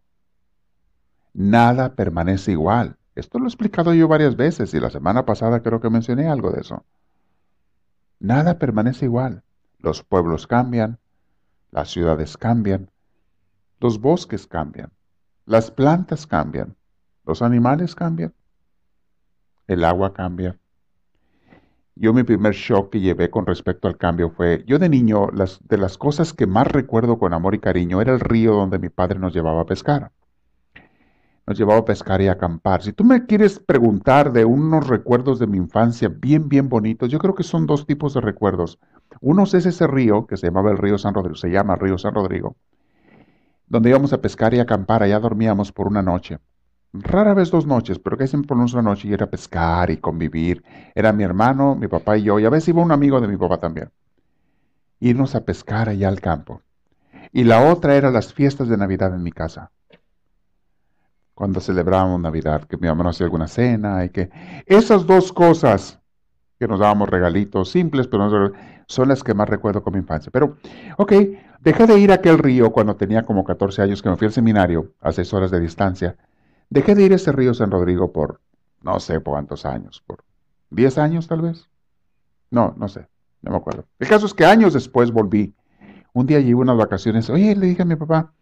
[1.35, 2.97] Nada permanece igual.
[3.17, 6.53] Esto lo he explicado yo varias veces y la semana pasada creo que mencioné algo
[6.53, 6.87] de eso.
[8.19, 9.43] Nada permanece igual.
[9.79, 10.99] Los pueblos cambian,
[11.71, 12.91] las ciudades cambian,
[13.81, 14.91] los bosques cambian,
[15.47, 16.77] las plantas cambian,
[17.25, 18.35] los animales cambian,
[19.67, 20.59] el agua cambia.
[21.95, 25.61] Yo mi primer shock que llevé con respecto al cambio fue, yo de niño, las,
[25.67, 28.89] de las cosas que más recuerdo con amor y cariño era el río donde mi
[28.89, 30.13] padre nos llevaba a pescar.
[31.49, 32.83] Nos llevaba a pescar y a acampar.
[32.83, 37.19] Si tú me quieres preguntar de unos recuerdos de mi infancia bien, bien bonitos, yo
[37.19, 38.79] creo que son dos tipos de recuerdos.
[39.23, 42.15] Uno es ese río que se llamaba el río San Rodrigo, se llama río San
[42.15, 42.57] Rodrigo,
[43.67, 46.39] donde íbamos a pescar y a acampar, allá dormíamos por una noche
[46.93, 50.63] rara vez dos noches, pero casi siempre por una noche y era pescar y convivir.
[50.95, 53.37] Era mi hermano, mi papá y yo, y a veces iba un amigo de mi
[53.37, 53.91] papá también.
[55.01, 56.63] Irnos a pescar allá al campo.
[57.33, 59.71] Y la otra era las fiestas de Navidad en mi casa.
[61.39, 64.29] Cuando celebrábamos Navidad, que mi mamá nos hacía alguna cena y que...
[64.67, 66.01] Esas dos cosas
[66.59, 68.51] que nos dábamos regalitos simples, pero
[68.89, 70.33] son las que más recuerdo con mi infancia.
[70.33, 70.57] Pero,
[70.97, 71.13] ok,
[71.61, 74.33] dejé de ir a aquel río cuando tenía como 14 años que me fui al
[74.33, 76.17] seminario, a seis horas de distancia.
[76.71, 78.41] Dejé de ir a ese río San Rodrigo por
[78.83, 80.25] no sé por cuántos años, por
[80.71, 81.69] 10 años tal vez.
[82.51, 83.07] No, no sé,
[83.43, 83.85] no me acuerdo.
[84.01, 85.55] El caso es que años después volví.
[86.13, 87.31] Un día llevo unas vacaciones.
[87.31, 88.33] Oye, le dije a mi papá,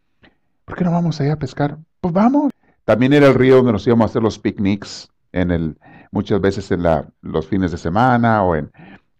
[0.65, 1.77] ¿por qué no vamos allá a pescar?
[2.01, 2.56] Pues vamos.
[2.87, 5.77] También era el río donde nos íbamos a hacer los picnics, en el,
[6.11, 8.71] muchas veces en la, los fines de semana o en,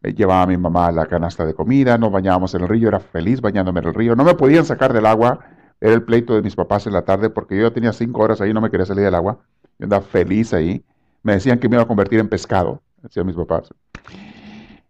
[0.03, 3.01] eh, llevaba a mi mamá la canasta de comida, nos bañábamos en el río, era
[3.01, 4.17] feliz bañándome en el río.
[4.17, 5.41] No me podían sacar del agua
[5.81, 8.41] era el pleito de mis papás en la tarde porque yo ya tenía cinco horas
[8.41, 9.39] ahí, no me quería salir del agua.
[9.79, 10.85] Yo andaba feliz ahí.
[11.23, 13.75] Me decían que me iba a convertir en pescado, decían mis papás.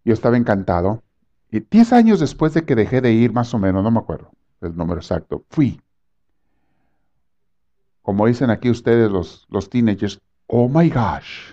[0.04, 1.02] Yo estaba encantado.
[1.50, 4.30] Y diez años después de que dejé de ir, más o menos, no me acuerdo
[4.60, 5.80] el número exacto, fui.
[8.06, 11.52] Como dicen aquí ustedes los, los teenagers, oh my gosh.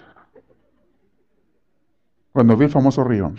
[2.32, 3.34] Cuando vi el famoso río.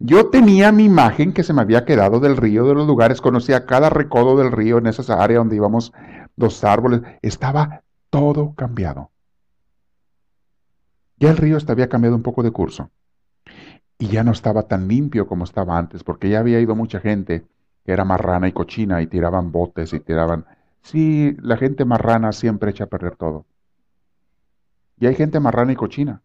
[0.00, 3.66] Yo tenía mi imagen que se me había quedado del río, de los lugares, conocía
[3.66, 5.92] cada recodo del río en esa área donde íbamos
[6.34, 9.12] los árboles, estaba todo cambiado.
[11.18, 12.90] Ya el río había cambiado un poco de curso
[13.96, 17.46] y ya no estaba tan limpio como estaba antes, porque ya había ido mucha gente
[17.86, 20.46] que era marrana y cochina y tiraban botes y tiraban...
[20.82, 23.46] Sí, la gente marrana siempre echa a perder todo.
[24.98, 26.22] Y hay gente marrana y cochina.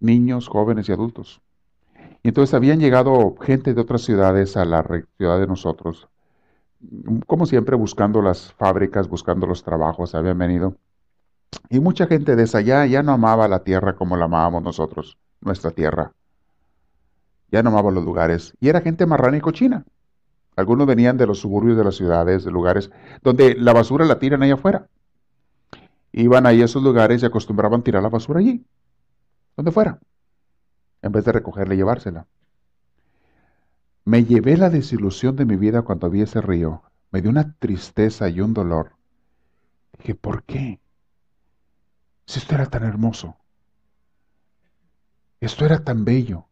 [0.00, 1.40] Niños, jóvenes y adultos.
[2.22, 4.84] Y entonces habían llegado gente de otras ciudades a la
[5.16, 6.08] ciudad de nosotros,
[7.26, 10.76] como siempre buscando las fábricas, buscando los trabajos, habían venido.
[11.70, 15.16] Y mucha gente de esa ya, ya no amaba la tierra como la amábamos nosotros,
[15.40, 16.12] nuestra tierra.
[17.50, 18.54] Ya no amaba los lugares.
[18.60, 19.84] Y era gente marrana y cochina.
[20.58, 22.90] Algunos venían de los suburbios de las ciudades, de lugares
[23.22, 24.88] donde la basura la tiran ahí afuera.
[26.10, 28.66] Iban ahí a esos lugares y acostumbraban tirar la basura allí,
[29.56, 30.00] donde fuera
[31.00, 32.26] en vez de recogerla y llevársela.
[34.04, 36.82] Me llevé la desilusión de mi vida cuando vi ese río.
[37.12, 38.96] Me dio una tristeza y un dolor.
[39.96, 40.80] Dije, ¿por qué?
[42.26, 43.36] Si esto era tan hermoso.
[45.38, 46.46] Esto era tan bello.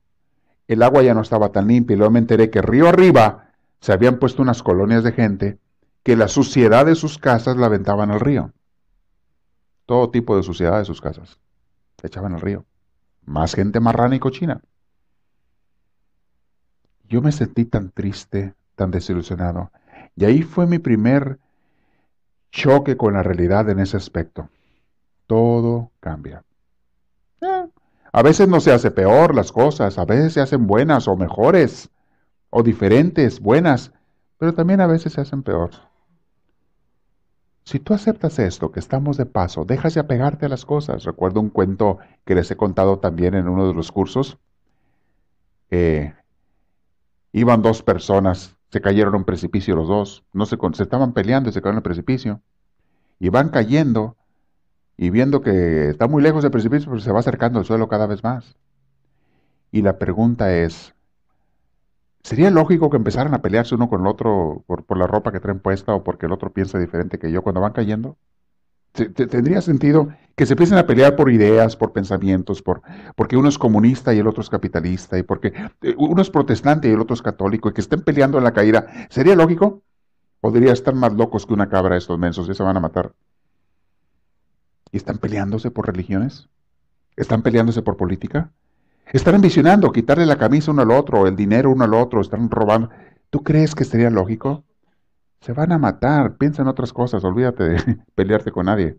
[0.68, 3.45] El agua ya no estaba tan limpia y luego me enteré que río arriba
[3.86, 5.60] se habían puesto unas colonias de gente
[6.02, 8.52] que la suciedad de sus casas la aventaban al río.
[9.86, 11.38] Todo tipo de suciedad de sus casas.
[12.00, 12.64] Se echaban al río
[13.26, 14.60] más gente marrana y cochina.
[17.08, 19.70] Yo me sentí tan triste, tan desilusionado.
[20.16, 21.38] Y ahí fue mi primer
[22.50, 24.48] choque con la realidad en ese aspecto.
[25.28, 26.42] Todo cambia.
[27.40, 27.68] Eh,
[28.10, 31.88] a veces no se hace peor las cosas, a veces se hacen buenas o mejores,
[32.58, 33.92] o diferentes, buenas,
[34.38, 35.72] pero también a veces se hacen peor.
[37.64, 41.04] Si tú aceptas esto, que estamos de paso, dejas de apegarte a las cosas.
[41.04, 44.38] Recuerdo un cuento que les he contado también en uno de los cursos.
[47.32, 51.50] iban dos personas, se cayeron a un precipicio los dos, no se, se estaban peleando
[51.50, 52.40] y se cayeron al precipicio.
[53.20, 54.16] Y van cayendo
[54.96, 58.06] y viendo que está muy lejos del precipicio, pero se va acercando al suelo cada
[58.06, 58.56] vez más.
[59.70, 60.95] Y la pregunta es,
[62.26, 65.60] ¿Sería lógico que empezaran a pelearse uno con el otro por, la ropa que traen
[65.60, 68.18] puesta o porque el otro piensa diferente que yo cuando van cayendo?
[68.92, 72.82] ¿Tendría sentido que se empiecen a pelear por ideas, por pensamientos, por,
[73.14, 75.52] porque uno es comunista y el otro es capitalista, y porque
[75.82, 78.52] eh, uno es protestante y el otro es católico, y que estén peleando en la
[78.52, 78.88] caída?
[79.08, 79.84] ¿Sería lógico?
[80.40, 82.48] Podría estar más locos que una cabra estos mensos?
[82.48, 83.12] Ya se van a matar.
[84.90, 86.48] ¿Y están peleándose por religiones?
[87.14, 88.50] ¿Están peleándose por política?
[89.12, 92.90] Están ambicionando quitarle la camisa uno al otro, el dinero uno al otro, están robando.
[93.30, 94.64] ¿Tú crees que sería lógico?
[95.40, 98.98] Se van a matar, piensa en otras cosas, olvídate de pelearte con nadie.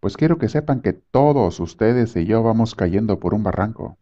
[0.00, 3.98] Pues quiero que sepan que todos ustedes y yo vamos cayendo por un barranco.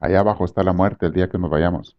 [0.00, 1.96] Allá abajo está la muerte el día que nos vayamos.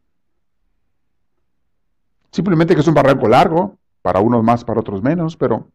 [2.32, 5.68] Simplemente que es un barranco largo, para unos más, para otros menos, pero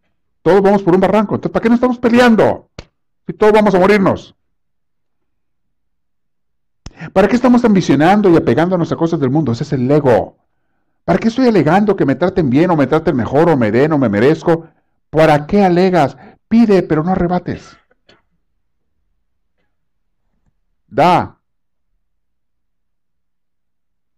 [0.42, 1.36] todos vamos por un barranco.
[1.36, 2.68] Entonces, ¿para qué nos estamos peleando?
[3.26, 4.34] Si todos vamos a morirnos.
[7.18, 9.50] ¿Para qué estamos ambicionando y apegándonos a cosas del mundo?
[9.50, 10.36] Ese es el ego.
[11.04, 13.90] ¿Para qué estoy alegando que me traten bien o me traten mejor o me den
[13.90, 14.68] o me merezco?
[15.10, 16.16] ¿Para qué alegas?
[16.46, 17.76] Pide, pero no arrebates.
[20.86, 21.40] Da.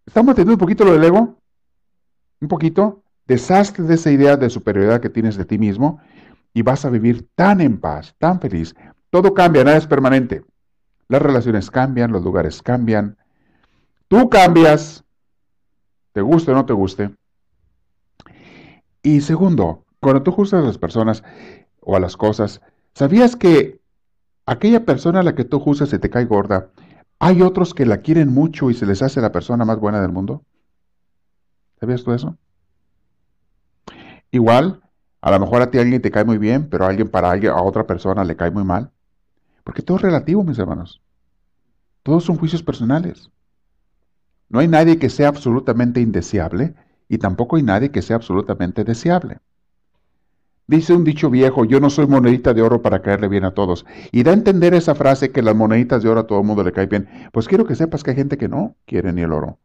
[0.05, 1.39] ¿Estamos entendiendo un poquito lo del ego?
[2.39, 3.01] Un poquito.
[3.25, 5.99] Deshazte de esa idea de superioridad que tienes de ti mismo
[6.53, 8.75] y vas a vivir tan en paz, tan feliz.
[9.09, 10.43] Todo cambia, nada es permanente.
[11.11, 13.17] Las relaciones cambian, los lugares cambian.
[14.07, 15.03] Tú cambias,
[16.13, 17.13] te guste o no te guste.
[19.03, 21.21] Y segundo, cuando tú juzgas a las personas
[21.81, 22.61] o a las cosas,
[22.93, 23.81] ¿sabías que
[24.45, 26.69] aquella persona a la que tú juzgas se te cae gorda,
[27.19, 30.13] hay otros que la quieren mucho y se les hace la persona más buena del
[30.13, 30.45] mundo?
[31.81, 32.37] ¿Sabías tú eso?
[34.31, 34.81] Igual,
[35.19, 37.51] a lo mejor a ti alguien te cae muy bien, pero a alguien para alguien,
[37.51, 38.93] a otra persona le cae muy mal.
[39.63, 41.01] Porque todo es relativo, mis hermanos.
[42.03, 43.29] Todos son juicios personales.
[44.49, 46.73] No hay nadie que sea absolutamente indeseable
[47.07, 49.39] y tampoco hay nadie que sea absolutamente deseable.
[50.67, 53.85] Dice un dicho viejo, yo no soy monedita de oro para caerle bien a todos.
[54.11, 56.63] Y da a entender esa frase que las moneditas de oro a todo el mundo
[56.63, 57.09] le cae bien.
[57.33, 59.57] Pues quiero que sepas que hay gente que no quiere ni el oro.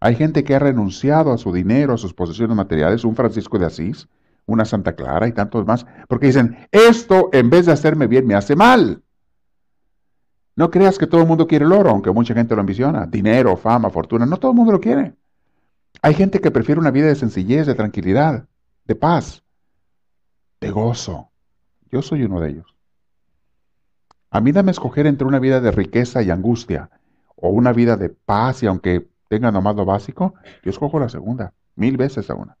[0.00, 3.66] Hay gente que ha renunciado a su dinero, a sus posesiones materiales, un Francisco de
[3.66, 4.08] Asís,
[4.44, 8.34] una Santa Clara y tantos más, porque dicen, esto en vez de hacerme bien me
[8.34, 9.02] hace mal.
[10.56, 13.06] No creas que todo el mundo quiere el oro, aunque mucha gente lo ambiciona.
[13.06, 15.14] Dinero, fama, fortuna, no todo el mundo lo quiere.
[16.00, 18.48] Hay gente que prefiere una vida de sencillez, de tranquilidad,
[18.86, 19.42] de paz,
[20.60, 21.30] de gozo.
[21.90, 22.74] Yo soy uno de ellos.
[24.30, 26.90] A mí dame escoger entre una vida de riqueza y angustia
[27.36, 31.52] o una vida de paz y aunque tenga nomás lo básico, yo escojo la segunda,
[31.74, 32.56] mil veces a una.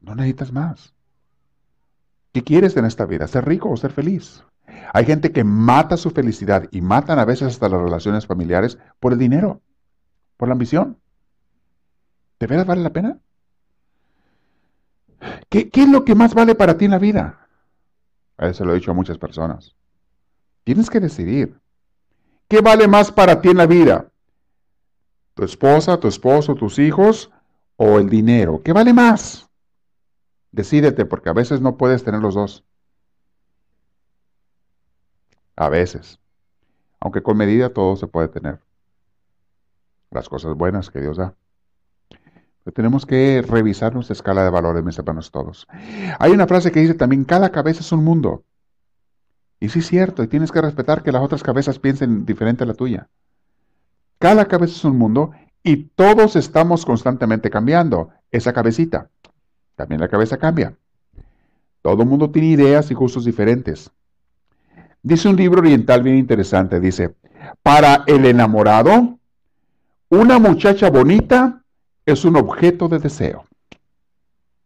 [0.00, 0.94] No necesitas más.
[2.32, 3.26] ¿Qué quieres en esta vida?
[3.26, 4.44] ¿Ser rico o ser feliz?
[4.94, 9.12] Hay gente que mata su felicidad y matan a veces hasta las relaciones familiares por
[9.12, 9.60] el dinero,
[10.36, 10.98] por la ambición.
[12.40, 13.18] ¿De veras vale la pena?
[15.48, 17.46] ¿Qué, es lo que más vale para ti en la vida?
[18.38, 19.74] Eso lo he dicho a muchas personas.
[20.64, 21.60] Tienes que decidir.
[22.48, 24.10] ¿Qué vale más para ti en la vida?
[25.34, 27.30] ¿Tu esposa, tu esposo, tus hijos
[27.76, 28.62] o el dinero?
[28.62, 29.48] ¿Qué vale más?
[30.52, 32.64] Decídete porque a veces no puedes tener los dos.
[35.56, 36.18] A veces.
[37.00, 38.60] Aunque con medida todo se puede tener.
[40.10, 41.34] Las cosas buenas que Dios da.
[42.64, 45.66] Pero tenemos que revisar nuestra escala de valores, mis hermanos todos.
[46.18, 48.44] Hay una frase que dice también, cada cabeza es un mundo.
[49.58, 52.66] Y sí es cierto, y tienes que respetar que las otras cabezas piensen diferente a
[52.66, 53.08] la tuya.
[54.18, 55.32] Cada cabeza es un mundo
[55.62, 59.10] y todos estamos constantemente cambiando esa cabecita.
[59.76, 60.74] También la cabeza cambia.
[61.82, 63.90] Todo el mundo tiene ideas y gustos diferentes.
[65.02, 67.14] Dice un libro oriental bien interesante, dice,
[67.62, 69.18] para el enamorado,
[70.08, 71.62] una muchacha bonita
[72.06, 73.46] es un objeto de deseo.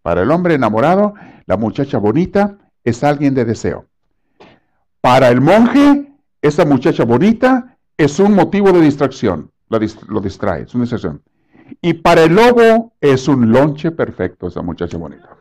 [0.03, 1.15] Para el hombre enamorado,
[1.47, 3.87] la muchacha bonita es alguien de deseo.
[5.01, 9.51] Para el monje, esa muchacha bonita es un motivo de distracción.
[9.69, 9.79] Lo,
[10.21, 11.23] distrae, es una distracción.
[11.81, 15.37] Y para el lobo es un lonche perfecto esa muchacha bonita.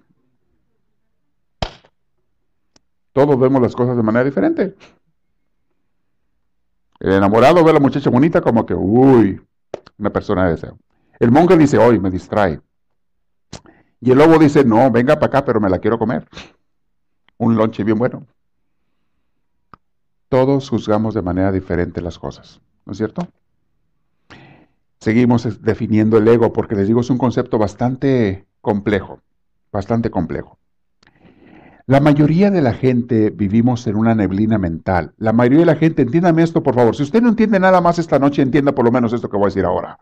[3.13, 4.76] Todos vemos las cosas de manera diferente.
[6.99, 9.41] El enamorado ve a la muchacha bonita como que, uy,
[9.97, 10.78] una persona de deseo.
[11.19, 12.59] El monje dice, hoy me distrae.
[14.01, 16.28] Y el lobo dice, no, venga para acá, pero me la quiero comer.
[17.38, 18.26] Un lonche bien bueno.
[20.30, 23.28] Todos juzgamos de manera diferente las cosas, ¿no es cierto?
[25.06, 29.22] Seguimos definiendo el ego porque les digo, es un concepto bastante complejo,
[29.72, 30.58] bastante complejo.
[31.86, 35.14] La mayoría de la gente vivimos en una neblina mental.
[35.18, 36.95] La mayoría de la gente, entiéndame esto por favor.
[36.95, 39.43] Si usted no entiende nada más esta noche, entienda por lo menos esto que voy
[39.43, 39.99] a decir ahora.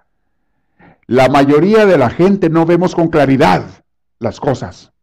[1.05, 3.65] La mayoría de la gente no vemos con claridad
[4.19, 4.93] las cosas.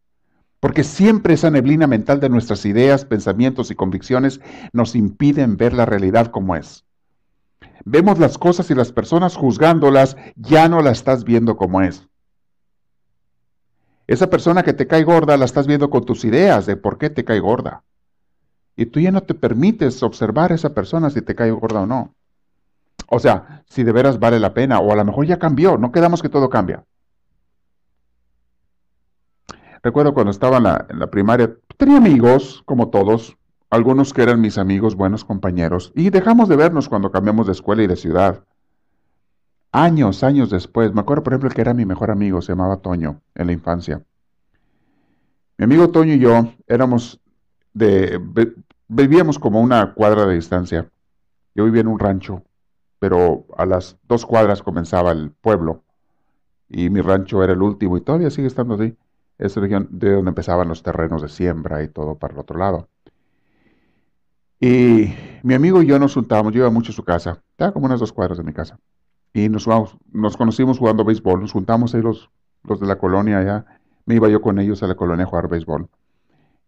[0.59, 4.41] Porque siempre esa neblina mental de nuestras ideas, pensamientos y convicciones
[4.73, 6.85] nos impiden ver la realidad como es.
[7.85, 12.07] Vemos las cosas y las personas juzgándolas, ya no la estás viendo como es.
[14.07, 17.09] Esa persona que te cae gorda la estás viendo con tus ideas de por qué
[17.09, 17.83] te cae gorda.
[18.75, 21.85] Y tú ya no te permites observar a esa persona si te cae gorda o
[21.85, 22.13] no.
[23.07, 25.91] O sea, si de veras vale la pena, o a lo mejor ya cambió, no
[25.91, 26.83] quedamos que todo cambia.
[29.83, 33.37] Recuerdo cuando estaba en la, en la primaria, tenía amigos, como todos,
[33.71, 37.81] algunos que eran mis amigos, buenos compañeros, y dejamos de vernos cuando cambiamos de escuela
[37.81, 38.43] y de ciudad.
[39.71, 43.21] Años, años después, me acuerdo por ejemplo que era mi mejor amigo, se llamaba Toño,
[43.33, 44.03] en la infancia.
[45.57, 47.21] Mi amigo Toño y yo éramos
[47.73, 48.19] de,
[48.89, 50.91] vivíamos como una cuadra de distancia.
[51.55, 52.43] Yo vivía en un rancho,
[52.99, 55.83] pero a las dos cuadras comenzaba el pueblo
[56.67, 58.97] y mi rancho era el último y todavía sigue estando así.
[59.37, 62.89] Es región de donde empezaban los terrenos de siembra y todo para el otro lado.
[64.61, 67.87] Y mi amigo y yo nos juntábamos, yo iba mucho a su casa, estaba como
[67.87, 68.77] unas dos cuadras de mi casa.
[69.33, 69.67] Y nos,
[70.11, 72.29] nos conocimos jugando béisbol, nos juntamos ahí los,
[72.63, 73.65] los de la colonia allá,
[74.05, 75.89] me iba yo con ellos a la colonia a jugar béisbol.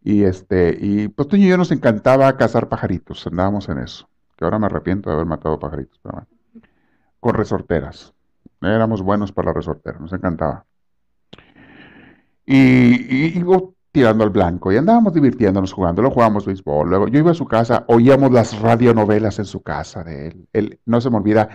[0.04, 4.10] Y este, y pues Toño y yo nos encantaba cazar pajaritos, andábamos en eso.
[4.36, 6.00] Que ahora me arrepiento de haber matado pajaritos,
[7.20, 8.14] con resorteras.
[8.60, 10.66] Éramos buenos para la resortera, nos encantaba.
[12.46, 13.44] Y, y,
[13.94, 16.90] tirando al blanco y andábamos divirtiéndonos jugando, lo jugábamos béisbol.
[16.90, 20.48] Luego yo iba a su casa, oíamos las radionovelas en su casa de él.
[20.52, 21.48] él no se me olvida,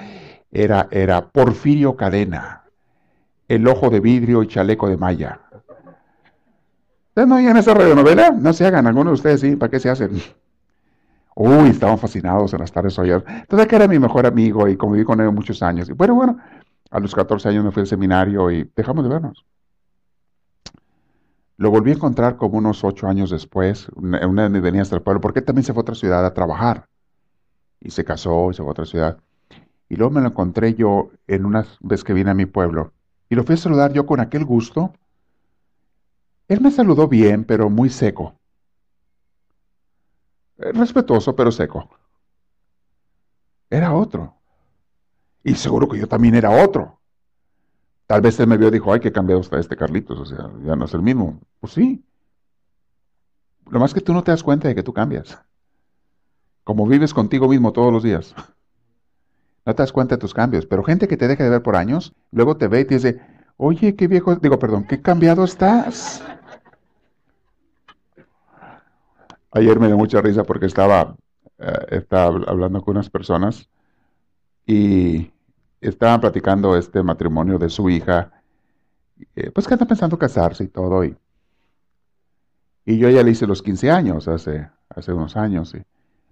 [0.52, 2.62] era, era Porfirio Cadena,
[3.48, 5.40] El ojo de vidrio y chaleco de malla.
[7.08, 8.30] ¿Ustedes no oían esa radionovela?
[8.30, 10.12] No se hagan, algunos de ustedes sí, ¿para qué se hacen?
[11.34, 13.24] Uy, estaban fascinados en las tardes oyendo.
[13.26, 15.88] Entonces, que era mi mejor amigo y conviví con él muchos años.
[15.88, 16.38] Y bueno, bueno,
[16.90, 19.44] a los 14 años me fui al seminario y dejamos de vernos.
[21.58, 25.02] Lo volví a encontrar como unos ocho años después, una, una de mis hasta el
[25.02, 26.88] pueblo, porque él también se fue a otra ciudad a trabajar.
[27.80, 29.18] Y se casó y se fue a otra ciudad.
[29.88, 32.92] Y luego me lo encontré yo en una vez que vine a mi pueblo.
[33.28, 34.92] Y lo fui a saludar yo con aquel gusto.
[36.46, 38.34] Él me saludó bien, pero muy seco.
[40.58, 41.90] Eh, respetuoso, pero seco.
[43.68, 44.36] Era otro.
[45.42, 46.97] Y seguro que yo también era otro.
[48.08, 50.50] Tal vez él me vio y dijo, ay, que cambiado está este Carlitos, o sea,
[50.64, 51.42] ya no es el mismo.
[51.60, 52.02] Pues sí.
[53.68, 55.38] Lo más que tú no te das cuenta de que tú cambias.
[56.64, 58.34] Como vives contigo mismo todos los días.
[59.66, 60.64] No te das cuenta de tus cambios.
[60.64, 63.20] Pero gente que te deja de ver por años, luego te ve y te dice,
[63.58, 66.24] oye, qué viejo, digo, perdón, qué cambiado estás.
[69.50, 71.14] Ayer me dio mucha risa porque estaba,
[71.58, 73.68] eh, estaba hablando con unas personas
[74.64, 75.30] y
[75.80, 78.32] estaban platicando este matrimonio de su hija,
[79.36, 81.04] eh, pues que está pensando casarse y todo.
[81.04, 81.16] Y,
[82.84, 85.74] y yo ya le hice los 15 años, hace, hace unos años.
[85.74, 85.82] Y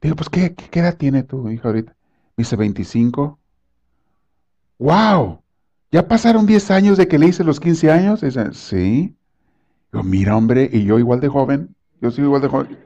[0.01, 1.93] digo, pues, ¿qué, ¿qué, edad tiene tu hija ahorita?
[2.37, 3.39] Me dice, 25.
[4.79, 5.43] ¡Wow!
[5.91, 8.23] ¿Ya pasaron 10 años de que le hice los 15 años?
[8.23, 9.17] Y dice, sí.
[9.93, 11.75] Digo, mira, hombre, y yo igual de joven.
[12.01, 12.79] Yo sigo igual de joven.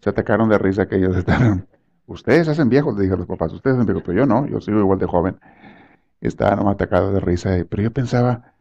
[0.00, 1.66] Se atacaron de risa que ellos estaban.
[2.06, 3.52] Ustedes hacen viejos, le dije a los papás.
[3.52, 4.46] Ustedes hacen viejos, pero yo no.
[4.46, 5.38] Yo sigo igual de joven.
[6.20, 8.52] Estaba atacado de risa, pero yo pensaba,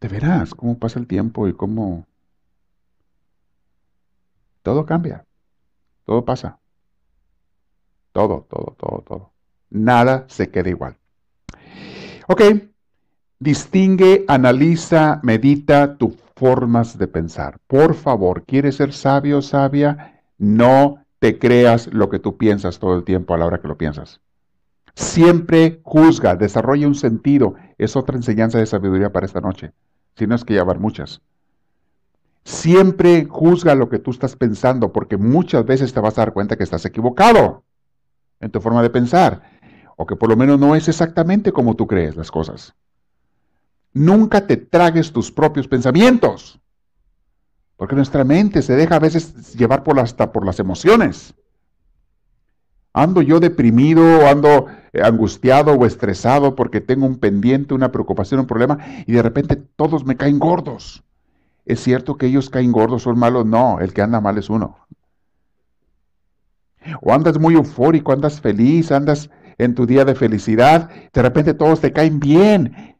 [0.00, 2.06] de veras, cómo pasa el tiempo y cómo
[4.62, 5.24] todo cambia,
[6.04, 6.58] todo pasa,
[8.12, 9.32] todo, todo, todo, todo.
[9.70, 10.96] Nada se queda igual.
[12.28, 12.42] Ok,
[13.38, 17.58] distingue, analiza, medita tus formas de pensar.
[17.66, 20.22] Por favor, ¿quieres ser sabio, sabia?
[20.36, 23.76] No te creas lo que tú piensas todo el tiempo a la hora que lo
[23.76, 24.20] piensas.
[24.98, 27.54] Siempre juzga, desarrolla un sentido.
[27.78, 29.72] Es otra enseñanza de sabiduría para esta noche.
[30.16, 31.22] Si no es que llevar muchas.
[32.42, 36.56] Siempre juzga lo que tú estás pensando, porque muchas veces te vas a dar cuenta
[36.56, 37.62] que estás equivocado
[38.40, 39.40] en tu forma de pensar,
[39.96, 42.74] o que por lo menos no es exactamente como tú crees las cosas.
[43.92, 46.58] Nunca te tragues tus propios pensamientos,
[47.76, 51.36] porque nuestra mente se deja a veces llevar por hasta por las emociones.
[52.92, 58.46] Ando yo deprimido, ando eh, angustiado o estresado porque tengo un pendiente, una preocupación, un
[58.46, 61.04] problema, y de repente todos me caen gordos.
[61.64, 63.44] ¿Es cierto que ellos caen gordos, son malos?
[63.44, 64.78] No, el que anda mal es uno.
[67.02, 71.80] O andas muy eufórico, andas feliz, andas en tu día de felicidad, de repente todos
[71.80, 72.96] te caen bien.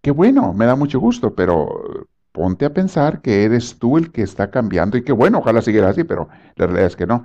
[0.00, 4.22] Qué bueno, me da mucho gusto, pero ponte a pensar que eres tú el que
[4.22, 7.24] está cambiando y qué bueno, ojalá siguiera así, pero la realidad es que no.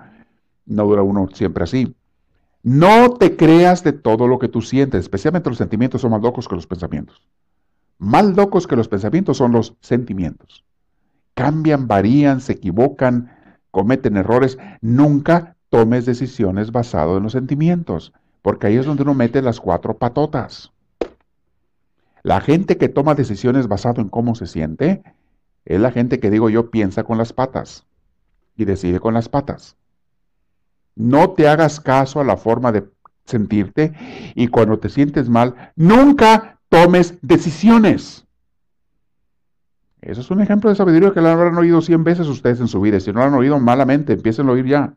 [0.65, 1.95] No dura uno siempre así.
[2.61, 6.47] No te creas de todo lo que tú sientes, especialmente los sentimientos son más locos
[6.47, 7.21] que los pensamientos.
[7.97, 10.65] Más locos que los pensamientos son los sentimientos.
[11.35, 13.31] Cambian, varían, se equivocan,
[13.71, 14.57] cometen errores.
[14.81, 19.97] Nunca tomes decisiones basadas en los sentimientos, porque ahí es donde uno mete las cuatro
[19.97, 20.71] patotas.
[22.23, 25.03] La gente que toma decisiones basado en cómo se siente
[25.63, 27.85] es la gente que digo yo piensa con las patas
[28.57, 29.77] y decide con las patas.
[30.99, 32.83] No te hagas caso a la forma de
[33.23, 33.93] sentirte
[34.35, 38.27] y cuando te sientes mal, nunca tomes decisiones.
[40.01, 42.81] Eso es un ejemplo de sabiduría que lo habrán oído 100 veces ustedes en su
[42.81, 42.99] vida.
[42.99, 44.93] Si no lo han oído malamente, empiecen a oír ya.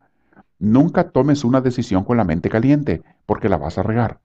[0.58, 4.18] Nunca tomes una decisión con la mente caliente, porque la vas a regar.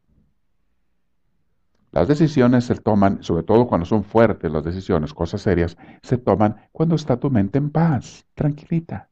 [1.92, 6.56] Las decisiones se toman, sobre todo cuando son fuertes las decisiones, cosas serias, se toman
[6.72, 9.10] cuando está tu mente en paz, tranquilita.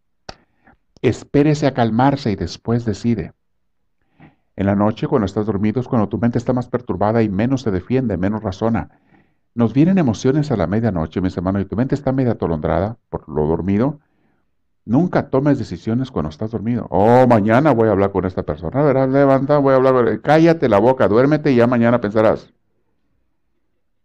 [1.05, 3.33] Espérese a calmarse y después decide.
[4.55, 7.61] En la noche, cuando estás dormido, es cuando tu mente está más perturbada y menos
[7.61, 8.89] se defiende, menos razona.
[9.53, 13.29] Nos vienen emociones a la medianoche, mis hermanos, y tu mente está media atolondrada por
[13.29, 13.99] lo dormido.
[14.83, 16.87] Nunca tomes decisiones cuando estás dormido.
[16.89, 18.81] Oh, mañana voy a hablar con esta persona.
[18.81, 20.21] Verás, levanta, voy a hablar.
[20.21, 22.51] Cállate la boca, duérmete y ya mañana pensarás.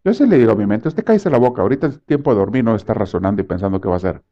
[0.05, 2.41] Yo se le digo a mi mente, usted cállese la boca, ahorita es tiempo de
[2.41, 4.23] dormir, no está razonando y pensando qué va a hacer.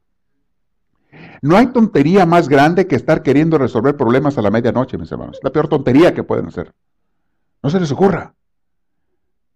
[1.42, 5.38] No hay tontería más grande que estar queriendo resolver problemas a la medianoche, mis hermanos.
[5.42, 6.72] La peor tontería que pueden hacer.
[7.62, 8.34] No se les ocurra.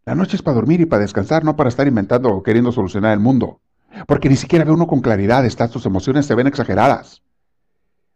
[0.04, 3.12] La noche es para dormir y para descansar, no para estar inventando o queriendo solucionar
[3.12, 3.60] el mundo.
[4.06, 7.22] Porque ni siquiera ve uno con claridad, estas tus emociones se ven exageradas.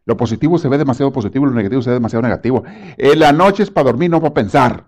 [0.05, 2.65] Lo positivo se ve demasiado positivo lo negativo se ve demasiado negativo.
[2.97, 4.87] En la noche es para dormir, no para pensar.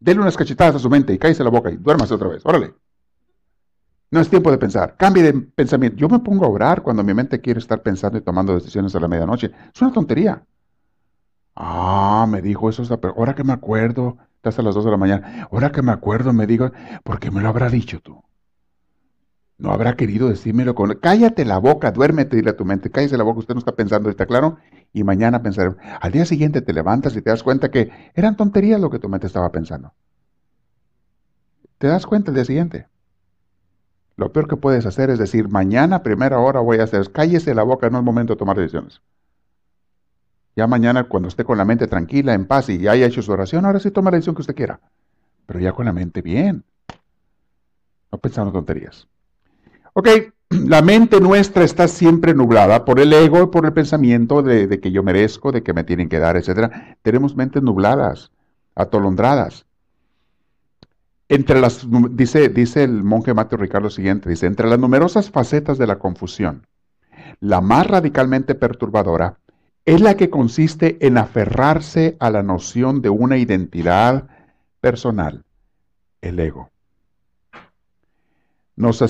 [0.00, 2.42] Dele unas cachetadas a su mente y cállese la boca y duérmase otra vez.
[2.44, 2.74] Órale.
[4.12, 4.94] No es tiempo de pensar.
[4.98, 5.96] Cambie de pensamiento.
[5.96, 9.00] Yo me pongo a orar cuando mi mente quiere estar pensando y tomando decisiones a
[9.00, 9.50] la medianoche.
[9.74, 10.44] Es una tontería.
[11.56, 12.82] Ah, me dijo eso.
[13.16, 15.48] Ahora que me acuerdo, hasta las 2 de la mañana.
[15.50, 16.72] Ahora que me acuerdo, me digo,
[17.04, 18.22] ¿por qué me lo habrá dicho tú?
[19.56, 20.94] No habrá querido decírmelo con...
[20.96, 24.10] Cállate la boca, duérmete, dile a tu mente, cállese la boca, usted no está pensando,
[24.10, 24.58] ¿está claro?
[24.92, 25.74] Y mañana pensaré.
[26.02, 29.08] Al día siguiente te levantas y te das cuenta que eran tonterías lo que tu
[29.08, 29.94] mente estaba pensando.
[31.78, 32.91] Te das cuenta el día siguiente.
[34.16, 37.62] Lo peor que puedes hacer es decir, mañana, primera hora voy a hacer, cállese la
[37.62, 39.00] boca, no es momento de tomar decisiones.
[40.54, 43.32] Ya mañana, cuando esté con la mente tranquila, en paz y ya haya hecho su
[43.32, 44.80] oración, ahora sí toma la decisión que usted quiera.
[45.46, 46.64] Pero ya con la mente bien.
[48.10, 49.08] No pensando tonterías.
[49.94, 50.08] Ok,
[50.50, 55.02] la mente nuestra está siempre nublada por el ego, por el pensamiento de, que yo
[55.02, 56.70] merezco, de que me tienen que dar, etc.
[57.00, 58.30] Tenemos mentes nubladas,
[58.74, 59.66] atolondradas.
[61.32, 65.86] Entre las, dice, dice el monje Mateo Ricardo siguiente, dice, entre las numerosas facetas de
[65.86, 66.66] la confusión,
[67.40, 69.38] la más radicalmente perturbadora
[69.86, 74.28] es la que consiste en aferrarse a la noción de una identidad
[74.82, 75.42] personal,
[76.20, 76.68] el ego.
[78.76, 79.02] Nos,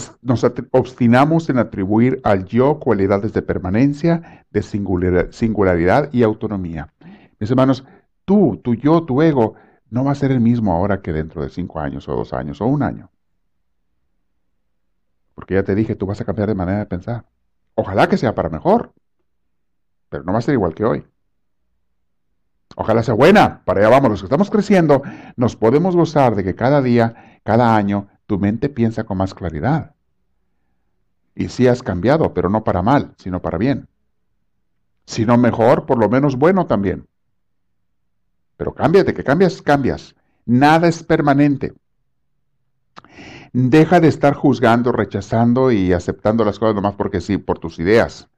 [0.70, 6.92] obstinamos en atribuir al yo cualidades de permanencia, de singularidad y autonomía.
[7.40, 7.82] Mis hermanos,
[8.24, 9.56] tú, tu yo, tu ego,
[9.92, 12.62] no va a ser el mismo ahora que dentro de cinco años o dos años
[12.62, 13.10] o un año.
[15.34, 17.26] Porque ya te dije, tú vas a cambiar de manera de pensar.
[17.74, 18.94] Ojalá que sea para mejor,
[20.08, 21.06] pero no va a ser igual que hoy.
[22.74, 25.02] Ojalá sea buena, para allá vamos, los que estamos creciendo,
[25.36, 29.94] nos podemos gozar de que cada día, cada año, tu mente piensa con más claridad.
[31.34, 33.88] Y sí has cambiado, pero no para mal, sino para bien.
[35.04, 37.06] Si no mejor, por lo menos bueno también.
[38.62, 40.14] Pero cámbiate, que cambias, cambias.
[40.46, 41.72] Nada es permanente.
[43.52, 48.28] Deja de estar juzgando, rechazando y aceptando las cosas nomás porque sí, por tus ideas.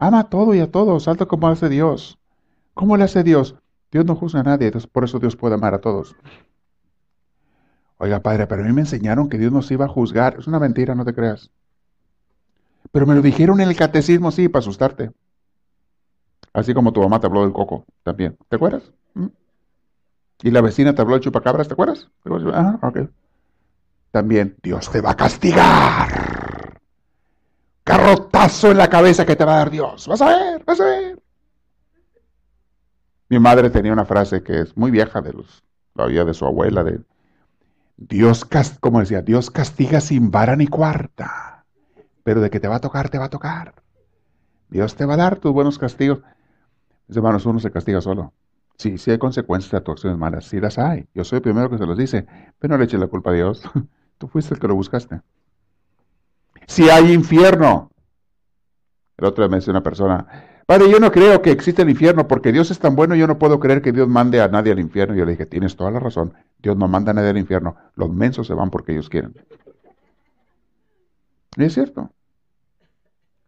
[0.00, 2.18] Ama a todo y a todos, salta como hace Dios.
[2.74, 3.54] ¿Cómo le hace Dios?
[3.92, 6.16] Dios no juzga a nadie, por eso Dios puede amar a todos.
[7.98, 10.38] Oiga, padre, pero a mí me enseñaron que Dios nos iba a juzgar.
[10.40, 11.52] Es una mentira, no te creas.
[12.90, 15.12] Pero me lo dijeron en el catecismo, sí, para asustarte.
[16.52, 18.36] Así como tu mamá te habló del coco también.
[18.48, 18.90] ¿Te acuerdas?
[19.14, 19.26] ¿Mm?
[20.42, 22.08] Y la vecina te habló del chupacabras, ¿te acuerdas?
[22.52, 22.78] Ah.
[24.10, 26.80] También, Dios te va a castigar.
[27.84, 30.06] Carrotazo en la cabeza que te va a dar Dios.
[30.08, 31.22] Vas a ver, vas a ver.
[33.28, 35.62] Mi madre tenía una frase que es muy vieja de los,
[35.94, 37.00] la vida de su abuela, de
[37.96, 38.46] Dios,
[38.80, 41.64] como decía, Dios castiga sin vara ni cuarta,
[42.24, 43.74] pero de que te va a tocar, te va a tocar.
[44.68, 46.20] Dios te va a dar tus buenos castigos.
[47.16, 48.32] Hermanos, uno se castiga solo.
[48.76, 51.06] Sí, sí hay consecuencias de tus acciones malas, sí las hay.
[51.14, 52.26] Yo soy el primero que se los dice,
[52.58, 53.62] pero no le eches la culpa a Dios.
[54.18, 55.20] Tú fuiste el que lo buscaste.
[56.66, 57.90] Si hay infierno.
[59.16, 60.26] El otro día me decía una persona,
[60.70, 63.40] Padre, yo no creo que existe el infierno porque Dios es tan bueno, yo no
[63.40, 65.16] puedo creer que Dios mande a nadie al infierno.
[65.16, 66.32] Yo le dije, tienes toda la razón,
[66.62, 69.34] Dios no manda a nadie al infierno, los mensos se van porque ellos quieren.
[71.56, 72.10] Y es cierto.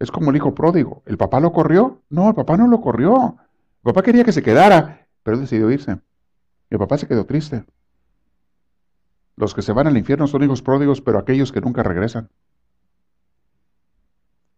[0.00, 1.04] Es como el hijo pródigo.
[1.06, 2.00] ¿El papá lo corrió?
[2.10, 3.36] No, el papá no lo corrió.
[3.82, 5.98] El papá quería que se quedara, pero decidió irse.
[6.70, 7.64] El papá se quedó triste.
[9.36, 12.30] Los que se van al infierno son hijos pródigos, pero aquellos que nunca regresan.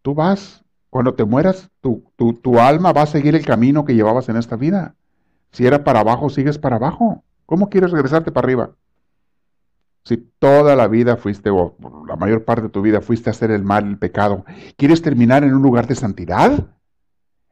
[0.03, 4.29] Tú vas cuando te mueras, tu, tu, alma va a seguir el camino que llevabas
[4.29, 4.95] en esta vida.
[5.53, 7.25] Si era para abajo, sigues para abajo.
[7.47, 8.70] ¿Cómo quieres regresarte para arriba?
[10.05, 11.75] Si toda la vida fuiste, o
[12.07, 14.45] la mayor parte de tu vida fuiste a hacer el mal, el pecado,
[14.77, 16.66] ¿quieres terminar en un lugar de santidad?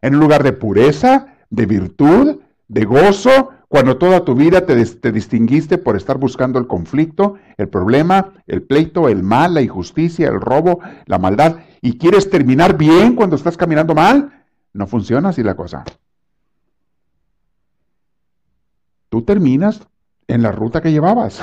[0.03, 5.13] ¿En un lugar de pureza, de virtud, de gozo, cuando toda tu vida te, te,
[5.13, 10.41] distinguiste por estar buscando el conflicto, el problema, el pleito, el mal, la injusticia, el
[10.41, 15.55] robo, la maldad, y quieres terminar bien cuando estás caminando mal, no funciona así la
[15.55, 15.85] cosa.
[19.11, 19.87] Tú terminas
[20.27, 21.43] en la ruta que llevabas.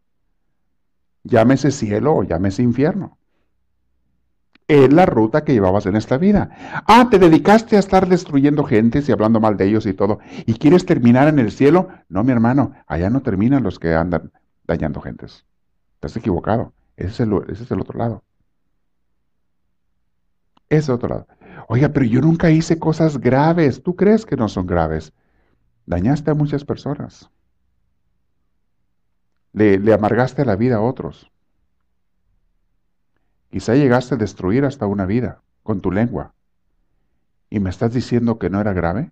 [1.22, 3.19] Llámese cielo o llámese infierno.
[4.70, 6.82] Es la ruta que llevabas en esta vida.
[6.86, 10.20] Ah, te dedicaste a estar destruyendo gentes y hablando mal de ellos y todo.
[10.46, 11.88] ¿Y quieres terminar en el cielo?
[12.08, 14.30] No, mi hermano, allá no terminan los que andan
[14.68, 15.44] dañando gentes.
[15.94, 16.72] Estás equivocado.
[16.96, 18.22] Ese es el, otro lado.
[20.68, 21.26] Ese es el otro lado.
[21.66, 23.82] Oiga, pero yo nunca hice cosas graves.
[23.82, 25.12] ¿Tú crees que no son graves?
[25.84, 27.28] Dañaste a muchas personas.
[29.52, 31.29] Le, amargaste la vida a otros.
[33.50, 36.34] Quizá llegaste a destruir hasta una vida con tu lengua.
[37.50, 39.10] ¿Y me estás diciendo que no era grave?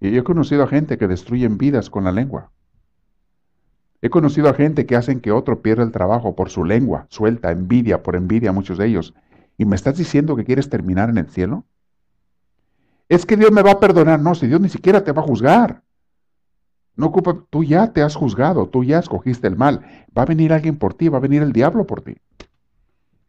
[0.00, 2.50] Y yo he conocido a gente que destruyen vidas con la lengua.
[4.02, 7.52] He conocido a gente que hacen que otro pierda el trabajo por su lengua, suelta,
[7.52, 9.14] envidia, por envidia muchos de ellos.
[9.56, 11.64] ¿Y me estás diciendo que quieres terminar en el cielo?
[13.08, 14.20] Es que Dios me va a perdonar.
[14.20, 15.82] No, si Dios ni siquiera te va a juzgar.
[16.96, 19.80] No ocupa, tú ya te has juzgado, tú ya escogiste el mal.
[20.16, 22.16] Va a venir alguien por ti, va a venir el diablo por ti.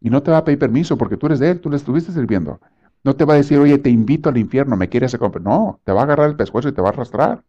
[0.01, 2.11] Y no te va a pedir permiso porque tú eres de él, tú le estuviste
[2.11, 2.59] sirviendo.
[3.03, 5.43] No te va a decir, oye, te invito al infierno, me quieres comprar.
[5.43, 7.43] No, te va a agarrar el pescuezo y te va a arrastrar.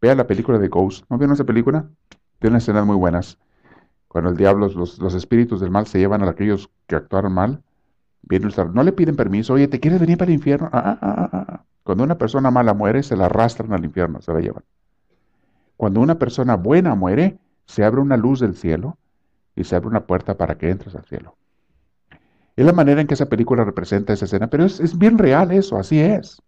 [0.00, 1.04] Vea la película de Ghost.
[1.10, 1.88] ¿No vieron esa película?
[2.38, 3.38] Tiene unas escenas muy buenas.
[4.06, 7.62] Cuando el diablo, los, los espíritus del mal se llevan a aquellos que actuaron mal,
[8.72, 10.68] no le piden permiso, oye, ¿te quieres venir para el infierno?
[10.72, 14.40] Ah, ah, ah, Cuando una persona mala muere, se la arrastran al infierno, se la
[14.40, 14.64] llevan.
[15.76, 18.98] Cuando una persona buena muere, se abre una luz del cielo
[19.58, 21.36] y se abre una puerta para que entres al cielo.
[22.54, 25.50] Es la manera en que esa película representa esa escena, pero es, es bien real
[25.50, 26.40] eso, así es.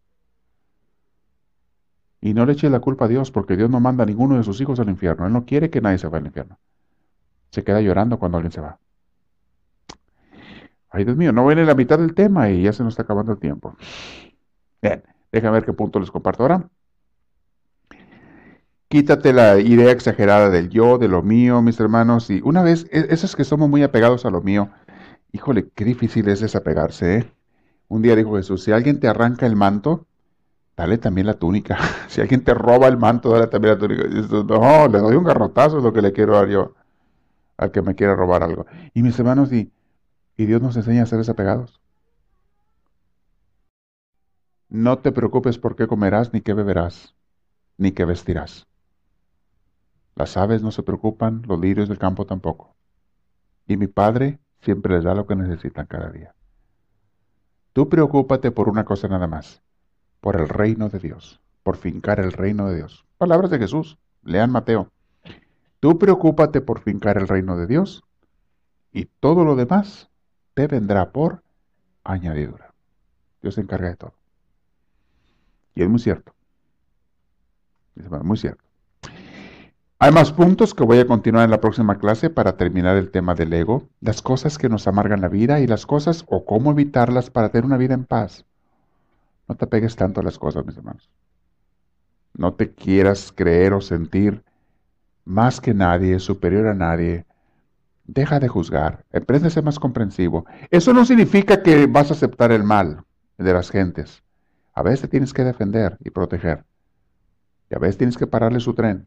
[2.21, 4.45] Y no le eche la culpa a Dios, porque Dios no manda a ninguno de
[4.45, 5.27] sus hijos al infierno.
[5.27, 6.59] Él no quiere que nadie se vaya al infierno.
[7.51, 8.79] Se queda llorando cuando alguien se va.
[10.91, 13.33] Ay, Dios mío, no viene la mitad del tema y ya se nos está acabando
[13.33, 13.77] el tiempo.
[14.83, 15.03] Bien,
[15.33, 16.69] déjame ver qué punto les comparto ahora.
[18.91, 22.29] Quítate la idea exagerada del yo, de lo mío, mis hermanos.
[22.29, 24.71] Y una vez, e, esos que somos muy apegados a lo mío,
[25.33, 27.19] híjole, qué difícil es desapegarse.
[27.19, 27.33] ¿eh?
[27.89, 30.07] Un día dijo Jesús, si alguien te arranca el manto,
[30.77, 31.79] dale también la túnica.
[32.09, 34.05] si alguien te roba el manto, dale también la túnica.
[34.09, 36.75] No, le doy un garrotazo, es lo que le quiero dar yo
[37.57, 38.67] al que me quiera robar algo.
[38.95, 39.71] Y mis hermanos, y
[40.41, 41.83] y Dios nos enseña a ser desapegados.
[44.71, 47.15] No te preocupes por qué comerás, ni qué beberás,
[47.77, 48.70] ni qué vestirás.
[50.21, 52.77] Las aves no se preocupan, los lirios del campo tampoco.
[53.67, 56.35] Y mi Padre siempre les da lo que necesitan cada día.
[57.73, 59.63] Tú preocúpate por una cosa nada más,
[60.21, 63.07] por el reino de Dios, por fincar el reino de Dios.
[63.17, 64.93] Palabras de Jesús, lean Mateo.
[65.81, 68.05] Tú preocúpate por fincar el reino de Dios
[68.93, 70.11] y todo lo demás
[70.53, 71.43] te vendrá por
[72.05, 72.75] añadidura.
[73.41, 74.13] Dios se encarga de todo.
[75.75, 76.35] Y es muy cierto.
[77.97, 78.70] Es muy cierto.
[80.03, 83.35] Hay más puntos que voy a continuar en la próxima clase para terminar el tema
[83.35, 87.29] del ego, las cosas que nos amargan la vida y las cosas o cómo evitarlas
[87.29, 88.47] para tener una vida en paz.
[89.47, 91.11] No te pegues tanto a las cosas, mis hermanos.
[92.33, 94.43] No te quieras creer o sentir
[95.27, 97.27] más que nadie, superior a nadie,
[98.07, 100.45] Deja de juzgar, aprende a ser más comprensivo.
[100.71, 103.05] Eso no significa que vas a aceptar el mal
[103.39, 104.25] de las gentes.
[104.75, 106.65] A veces tienes que defender y proteger.
[107.71, 109.07] Y a veces tienes que pararle su tren.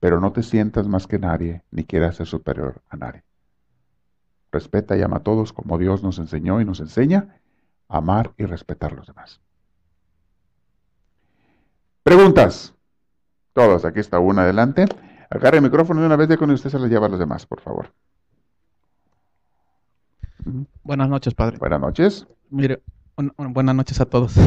[0.00, 3.24] Pero no te sientas más que nadie, ni quieras ser superior a nadie.
[4.52, 7.40] Respeta y ama a todos como Dios nos enseñó y nos enseña
[7.88, 9.40] a amar y respetar a los demás.
[12.02, 12.74] Preguntas.
[13.52, 14.86] Todos, aquí está una adelante.
[15.30, 17.46] Agarre el micrófono de una vez de cuando usted se lo lleva a los demás,
[17.46, 17.92] por favor.
[20.84, 21.58] Buenas noches, padre.
[21.58, 22.26] Buenas noches.
[22.50, 22.82] Mire,
[23.16, 24.34] buenas noches a todos.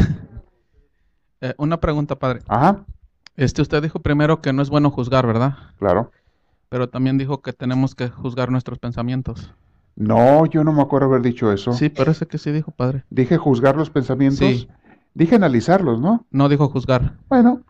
[1.41, 2.41] Eh, una pregunta, padre.
[2.49, 2.83] Ajá.
[3.39, 5.55] Este, usted dijo primero que no es bueno juzgar, ¿verdad?
[5.77, 6.11] Claro.
[6.67, 9.53] Pero también dijo que tenemos que juzgar nuestros pensamientos.
[9.95, 11.71] No, yo no me acuerdo haber dicho eso.
[11.71, 13.05] Sí, parece que sí dijo, padre.
[13.09, 14.39] Dije juzgar los pensamientos.
[14.39, 14.67] Sí.
[15.13, 16.25] Dije analizarlos, ¿no?
[16.31, 17.13] No dijo juzgar.
[17.29, 17.61] Bueno,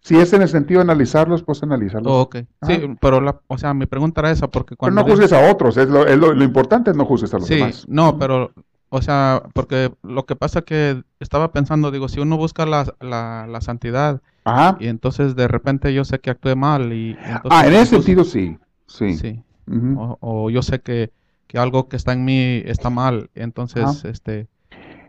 [0.00, 2.12] si es en el sentido de analizarlos, pues analizarlos.
[2.12, 2.36] Oh, ok.
[2.66, 5.02] Sí, pero la, o sea, mi pregunta era esa porque cuando...
[5.02, 7.54] Pero no juzgues a otros, es lo, lo, importante es no juzgues a los sí,
[7.54, 7.86] demás.
[7.88, 8.52] no, pero
[8.88, 13.46] O sea, porque lo que pasa que estaba pensando, digo, si uno busca la, la,
[13.48, 14.76] la santidad Ajá.
[14.78, 17.16] y entonces de repente yo sé que actué mal y...
[17.24, 18.58] entonces Ah, en ese sentido sí.
[18.86, 19.16] Sí.
[19.16, 19.42] Sí.
[19.96, 21.10] O, o yo sé que,
[21.48, 24.08] que algo que está en mí está mal, entonces, Ajá.
[24.08, 24.46] este...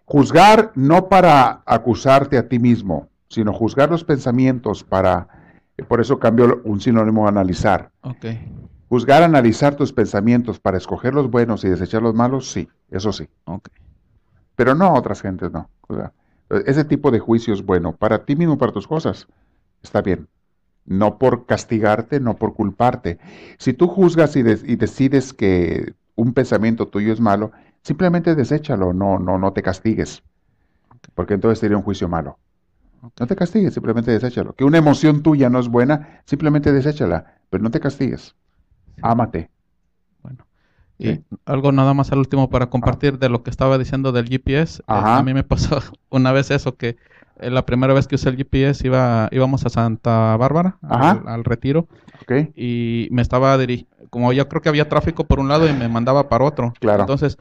[0.05, 5.27] Juzgar no para acusarte a ti mismo, sino juzgar los pensamientos para,
[5.89, 7.91] por eso cambió un sinónimo a analizar.
[8.01, 8.25] Ok,
[8.89, 13.27] Juzgar, analizar tus pensamientos para escoger los buenos y desechar los malos, sí, eso sí.
[14.55, 15.69] Pero no a otras gentes, no.
[15.87, 16.11] O sea,
[16.65, 19.27] ese tipo de juicio es bueno para ti mismo, para tus cosas.
[19.83, 20.27] Está bien.
[20.85, 23.19] No por castigarte, no por culparte.
[23.59, 27.51] Si tú juzgas y, de- y decides que un pensamiento tuyo es malo,
[27.83, 30.23] simplemente deséchalo, no, no, no te castigues.
[31.15, 32.39] Porque entonces sería un juicio malo.
[33.19, 34.53] No te castigues, simplemente deséchalo.
[34.55, 38.35] Que una emoción tuya no es buena, simplemente deséchala, pero no te castigues.
[39.01, 39.49] Ámate.
[40.23, 40.45] Bueno,
[40.99, 41.07] Sí.
[41.09, 44.79] y algo nada más al último para compartir de lo que estaba diciendo del GPS.
[44.81, 45.17] Eh, Ajá.
[45.19, 45.79] a mí me pasó
[46.09, 46.97] una vez eso, que
[47.39, 51.43] eh, la primera vez que usé el GPS iba, íbamos a Santa Bárbara, al, al
[51.43, 51.87] retiro,
[52.21, 52.49] ¿Ok?
[52.55, 55.87] y me estaba dirigiendo, como yo creo que había tráfico por un lado y me
[55.87, 56.73] mandaba para otro.
[56.79, 57.01] Claro.
[57.03, 57.37] Entonces,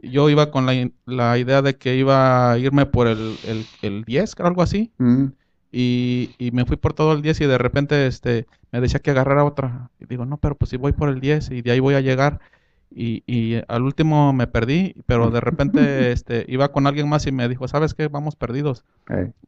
[0.00, 4.04] yo iba con la, la idea de que iba a irme por el, el, el
[4.04, 4.92] 10, creo, algo así.
[4.98, 5.26] Mm,
[5.72, 9.10] Y, y me fui por todo el 10 y de repente este, me decía que
[9.10, 9.90] agarrara otra.
[9.98, 12.00] Y digo, no, pero pues si voy por el 10 y de ahí voy a
[12.00, 12.40] llegar.
[12.90, 17.32] Y, y al último me perdí, pero de repente este, iba con alguien más y
[17.32, 18.08] me dijo, ¿sabes qué?
[18.08, 18.84] Vamos perdidos.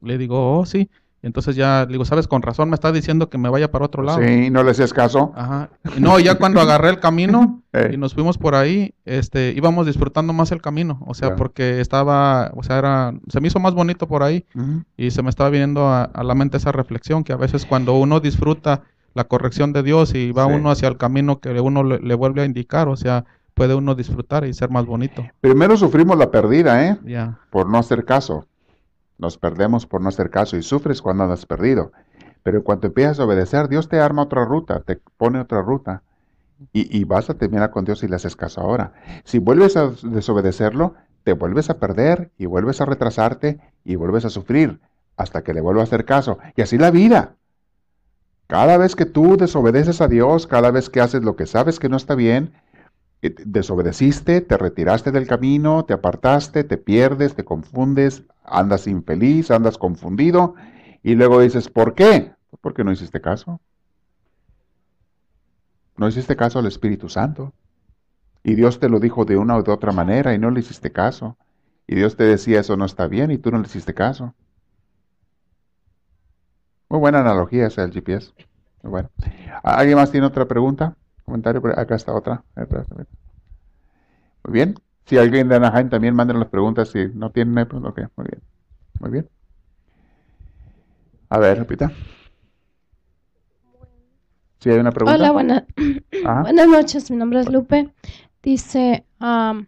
[0.01, 0.91] Le digo, oh, sí.
[1.25, 2.29] Entonces ya le digo, ¿sabes?
[2.29, 4.21] Con razón me está diciendo que me vaya para otro lado.
[4.23, 5.33] Sí, no le hacías caso.
[5.35, 5.71] Ajá.
[5.99, 7.63] No, ya cuando agarré el camino
[7.93, 11.01] y nos fuimos por ahí, este, íbamos disfrutando más el camino.
[11.07, 11.39] O sea, Claro.
[11.39, 14.45] porque estaba, o sea, era, se me hizo más bonito por ahí.
[14.97, 17.95] Y se me estaba viniendo a, a la mente esa reflexión, que a veces cuando
[17.95, 18.83] uno disfruta
[19.15, 20.53] la corrección de Dios y va Sí.
[20.55, 23.95] uno hacia el camino que uno le, le vuelve a indicar, o sea, puede uno
[23.95, 25.25] disfrutar y ser más bonito.
[25.41, 26.99] Primero sufrimos la pérdida, ¿eh?
[27.05, 28.47] Ya, Por no hacer caso.
[29.19, 31.93] Nos perdemos por no hacer caso y sufres cuando andas perdido.
[32.43, 36.03] Pero en cuanto empiezas a obedecer, Dios te arma otra ruta, te pone otra ruta.
[36.73, 38.93] Y, y vas a terminar con Dios si le haces caso ahora.
[39.25, 40.95] Si vuelves a desobedecerlo,
[41.25, 44.81] te vuelves a perder y vuelves a retrasarte y vuelves a sufrir
[45.17, 46.39] hasta que le vuelvas a hacer caso.
[46.57, 47.37] Y así la vida.
[48.47, 51.89] Cada vez que tú desobedeces a Dios, cada vez que haces lo que sabes que
[51.89, 52.53] no está bien,
[53.21, 60.55] desobedeciste, te retiraste del camino, te apartaste, te pierdes, te confundes, andas infeliz, andas confundido
[61.03, 62.33] y luego dices, ¿por qué?
[62.61, 63.61] Porque no hiciste caso.
[65.97, 67.53] No hiciste caso al Espíritu Santo.
[68.43, 70.93] Y Dios te lo dijo de una o de otra manera y no le hiciste
[70.93, 71.37] caso.
[71.87, 74.35] Y Dios te decía, eso no está bien y tú no le hiciste caso.
[76.89, 78.33] Muy buena analogía esa del GPS.
[78.83, 79.11] Bueno.
[79.63, 80.97] ¿Alguien más tiene otra pregunta?
[81.25, 82.45] Comentario, Por- acá está otra.
[84.45, 84.75] Muy bien.
[85.07, 88.43] Si alguien de Anaheim también manden las preguntas, si no tienen, pues, ok, muy bien.
[89.01, 89.29] Muy bien.
[91.29, 91.91] A ver, repita.
[94.61, 95.19] Si hay una pregunta.
[95.19, 95.67] Hola, buena-
[96.43, 97.11] buenas noches.
[97.11, 97.93] Mi nombre es Lupe.
[98.43, 99.67] Dice, am,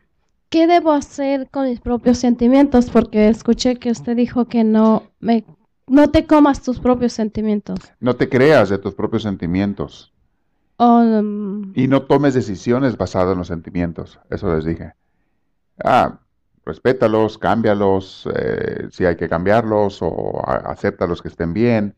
[0.49, 2.91] ¿qué debo hacer con mis propios sentimientos?
[2.91, 5.45] Porque escuché que usted dijo que no me,
[5.87, 7.79] no te comas tus propios sentimientos.
[8.01, 10.13] No te creas de tus propios sentimientos
[10.79, 14.21] Mm, y no tomes decisiones basadas en los sentimientos.
[14.31, 14.93] Eso les dije.
[15.85, 16.21] Ah,
[16.65, 21.95] respétalos, cámbialos, eh, si hay que cambiarlos o a- acéptalos que estén bien.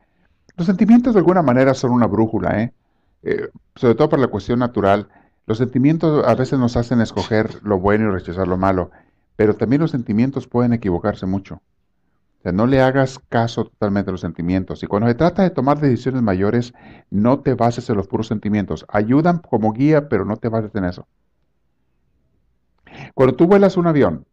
[0.56, 2.74] Los sentimientos de alguna manera son una brújula, ¿eh?
[3.22, 5.08] Eh, sobre todo para la cuestión natural.
[5.46, 8.90] Los sentimientos a veces nos hacen escoger lo bueno y rechazar lo malo,
[9.36, 11.62] pero también los sentimientos pueden equivocarse mucho.
[12.38, 14.82] O sea, no le hagas caso totalmente a los sentimientos.
[14.82, 16.72] Y cuando se trata de tomar decisiones mayores,
[17.10, 18.86] no te bases en los puros sentimientos.
[18.88, 21.06] Ayudan como guía, pero no te bases en eso.
[23.14, 24.24] Cuando tú vuelas un avión,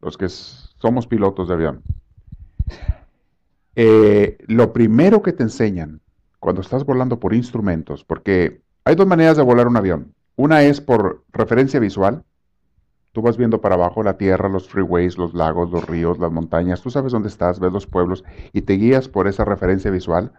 [0.00, 1.82] los que somos pilotos de avión,
[3.76, 6.00] eh, lo primero que te enseñan
[6.38, 10.14] cuando estás volando por instrumentos, porque hay dos maneras de volar un avión.
[10.36, 12.22] Una es por referencia visual.
[13.14, 16.82] Tú vas viendo para abajo la tierra, los freeways, los lagos, los ríos, las montañas.
[16.82, 20.32] Tú sabes dónde estás, ves los pueblos y te guías por esa referencia visual.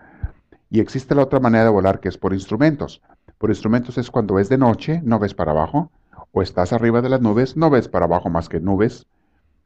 [0.70, 3.02] Y existe la otra manera de volar que es por instrumentos.
[3.38, 5.90] Por instrumentos es cuando es de noche, no ves para abajo,
[6.34, 9.08] o estás arriba de las nubes, no ves para abajo más que nubes,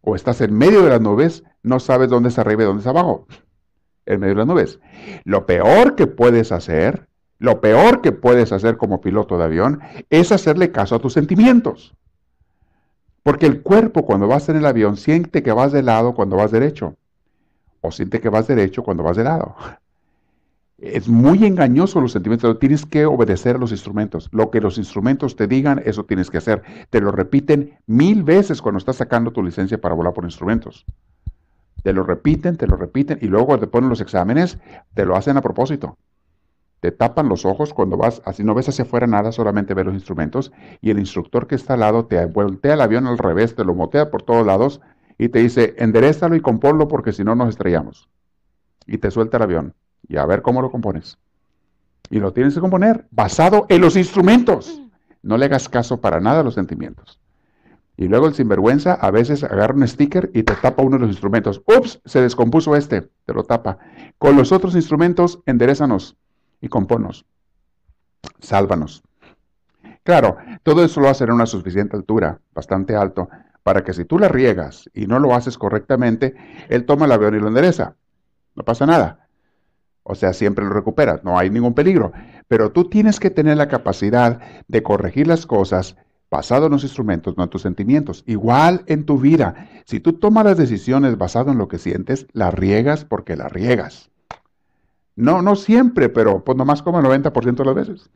[0.02, 2.88] o estás en medio de las nubes, no sabes dónde es arriba y dónde es
[2.88, 3.26] abajo,
[4.06, 4.80] en medio de las nubes.
[5.24, 7.08] Lo peor que puedes hacer,
[7.40, 9.80] lo peor que puedes hacer como piloto de avión,
[10.12, 11.96] es hacerle caso a tus sentimientos.
[13.24, 16.52] Porque el cuerpo cuando vas en el avión siente que vas de lado cuando vas
[16.52, 16.96] derecho,
[17.82, 19.56] o siente que vas derecho cuando vas de lado.
[20.82, 22.58] Es muy engañoso los sentimientos.
[22.58, 24.30] Tienes que obedecer a los instrumentos.
[24.32, 26.64] Lo que los instrumentos te digan, eso tienes que hacer.
[26.90, 30.86] Te lo repiten mil veces cuando estás sacando tu licencia para volar por instrumentos.
[31.84, 34.58] Te lo repiten, te lo repiten y luego te ponen los exámenes,
[34.94, 35.98] te lo hacen a propósito.
[36.80, 39.96] Te tapan los ojos cuando vas, así no ves hacia afuera nada, solamente ves los
[39.96, 40.52] instrumentos
[40.82, 43.74] y el instructor que está al lado te voltea el avión al revés, te lo
[43.74, 44.80] motea por todos lados
[45.18, 48.08] y te dice, enderezalo y componlo porque si no nos estrellamos.
[48.88, 49.74] Y te suelta el avión
[50.08, 51.18] y a ver cómo lo compones.
[52.10, 54.82] Y lo tienes que componer basado en los instrumentos.
[55.22, 57.20] No le hagas caso para nada a los sentimientos.
[57.98, 61.10] Y luego el sinvergüenza a veces agarra un sticker y te tapa uno de los
[61.10, 61.62] instrumentos.
[61.66, 63.78] Ups, se descompuso este, te lo tapa.
[64.18, 66.16] Con los otros instrumentos, enderezanos
[66.62, 67.26] y componos.
[68.40, 69.04] Sálvanos.
[70.04, 73.30] Claro, todo eso lo hace en una suficiente altura, bastante alto,
[73.64, 76.36] para que si tú la riegas y no lo haces correctamente,
[76.70, 77.96] él toma el avión y lo endereza.
[78.56, 79.28] No pasa nada.
[80.04, 82.12] O sea, siempre lo recuperas, no hay ningún peligro.
[82.48, 85.96] Pero tú tienes que tener la capacidad de corregir las cosas
[86.32, 88.24] basado en los instrumentos, no en tus sentimientos.
[88.26, 92.54] Igual en tu vida, si tú tomas las decisiones basado en lo que sientes, las
[92.54, 94.10] riegas porque las riegas.
[95.20, 98.10] No, no siempre, pero pues nomás como el 90% de las veces.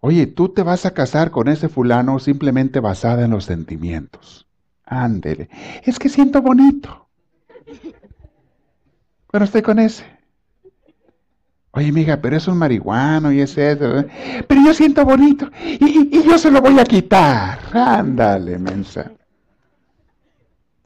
[0.00, 4.46] Oye, tú te vas a casar con ese fulano simplemente basada en los sentimientos.
[4.86, 5.50] Ándele.
[5.82, 7.08] Es que siento bonito.
[9.30, 10.06] Pero estoy con ese.
[11.72, 14.06] Oye, amiga, pero es un marihuano y es eso.
[14.48, 17.58] Pero yo siento bonito y, yo se lo voy a quitar.
[17.74, 19.12] Ándale, mensa.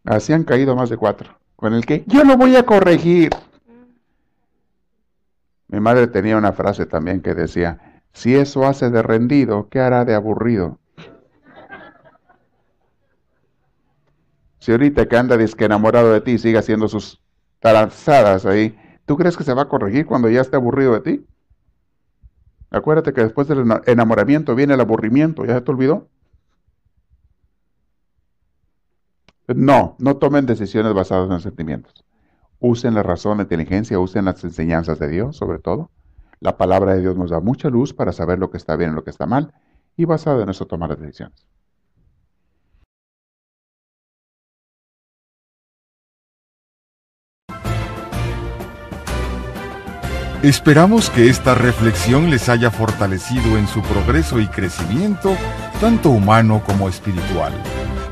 [0.05, 1.38] Así han caído más de cuatro.
[1.59, 3.31] Con el que yo lo voy a corregir.
[5.67, 10.05] Mi madre tenía una frase también que decía, si eso hace de rendido, ¿qué hará
[10.05, 10.79] de aburrido?
[14.61, 17.21] Si ahorita que anda disque enamorado de ti sigue haciendo sus
[17.59, 21.27] taranzadas ahí, ¿tú crees que se va a corregir cuando ya esté aburrido de ti?
[22.71, 26.07] Acuérdate que después del enamoramiento viene el aburrimiento, ¿ya se te olvidó?
[29.55, 32.05] No, no tomen decisiones basadas en sentimientos.
[32.61, 35.91] Usen la razón, la inteligencia, usen las enseñanzas de Dios, sobre todo.
[36.41, 38.95] La palabra de Dios nos da mucha luz para saber lo que está bien y
[38.95, 39.55] lo que está mal,
[39.97, 41.47] y basado en eso tomar las decisiones.
[50.43, 55.35] Esperamos que esta reflexión les haya fortalecido en su progreso y crecimiento,
[55.81, 57.53] tanto humano como espiritual.